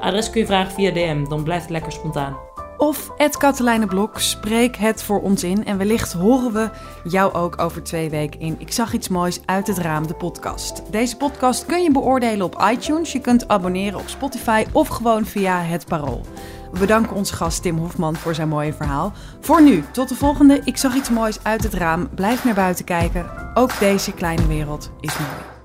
Adres 0.00 0.30
kun 0.30 0.40
je 0.40 0.46
vragen 0.46 0.72
via 0.72 0.90
DM, 0.90 1.24
dan 1.24 1.42
blijft 1.42 1.62
het 1.62 1.72
lekker 1.72 1.92
spontaan. 1.92 2.36
Of 2.78 3.10
Ed 3.16 3.36
Katelijne 3.36 3.86
Blok, 3.86 4.18
spreek 4.18 4.76
het 4.76 5.02
voor 5.02 5.20
ons 5.20 5.44
in. 5.44 5.64
En 5.64 5.78
wellicht 5.78 6.12
horen 6.12 6.52
we 6.52 6.70
jou 7.04 7.34
ook 7.34 7.60
over 7.60 7.82
twee 7.82 8.10
weken 8.10 8.40
in 8.40 8.56
Ik 8.58 8.72
zag 8.72 8.92
iets 8.92 9.08
moois 9.08 9.40
uit 9.44 9.66
het 9.66 9.78
raam, 9.78 10.06
de 10.06 10.14
podcast. 10.14 10.82
Deze 10.90 11.16
podcast 11.16 11.66
kun 11.66 11.82
je 11.82 11.90
beoordelen 11.90 12.46
op 12.46 12.64
iTunes. 12.72 13.12
Je 13.12 13.20
kunt 13.20 13.48
abonneren 13.48 14.00
op 14.00 14.08
Spotify 14.08 14.64
of 14.72 14.88
gewoon 14.88 15.24
via 15.24 15.60
het 15.60 15.86
Parool. 15.86 16.20
We 16.72 16.78
bedanken 16.78 17.16
onze 17.16 17.34
gast 17.34 17.62
Tim 17.62 17.78
Hofman 17.78 18.16
voor 18.16 18.34
zijn 18.34 18.48
mooie 18.48 18.72
verhaal. 18.72 19.12
Voor 19.40 19.62
nu, 19.62 19.84
tot 19.90 20.08
de 20.08 20.14
volgende. 20.14 20.60
Ik 20.64 20.76
zag 20.76 20.94
iets 20.94 21.10
moois 21.10 21.38
uit 21.42 21.62
het 21.62 21.74
raam. 21.74 22.08
Blijf 22.14 22.44
naar 22.44 22.54
buiten 22.54 22.84
kijken. 22.84 23.26
Ook 23.54 23.78
deze 23.78 24.12
kleine 24.12 24.46
wereld 24.46 24.90
is 25.00 25.18
mooi. 25.18 25.57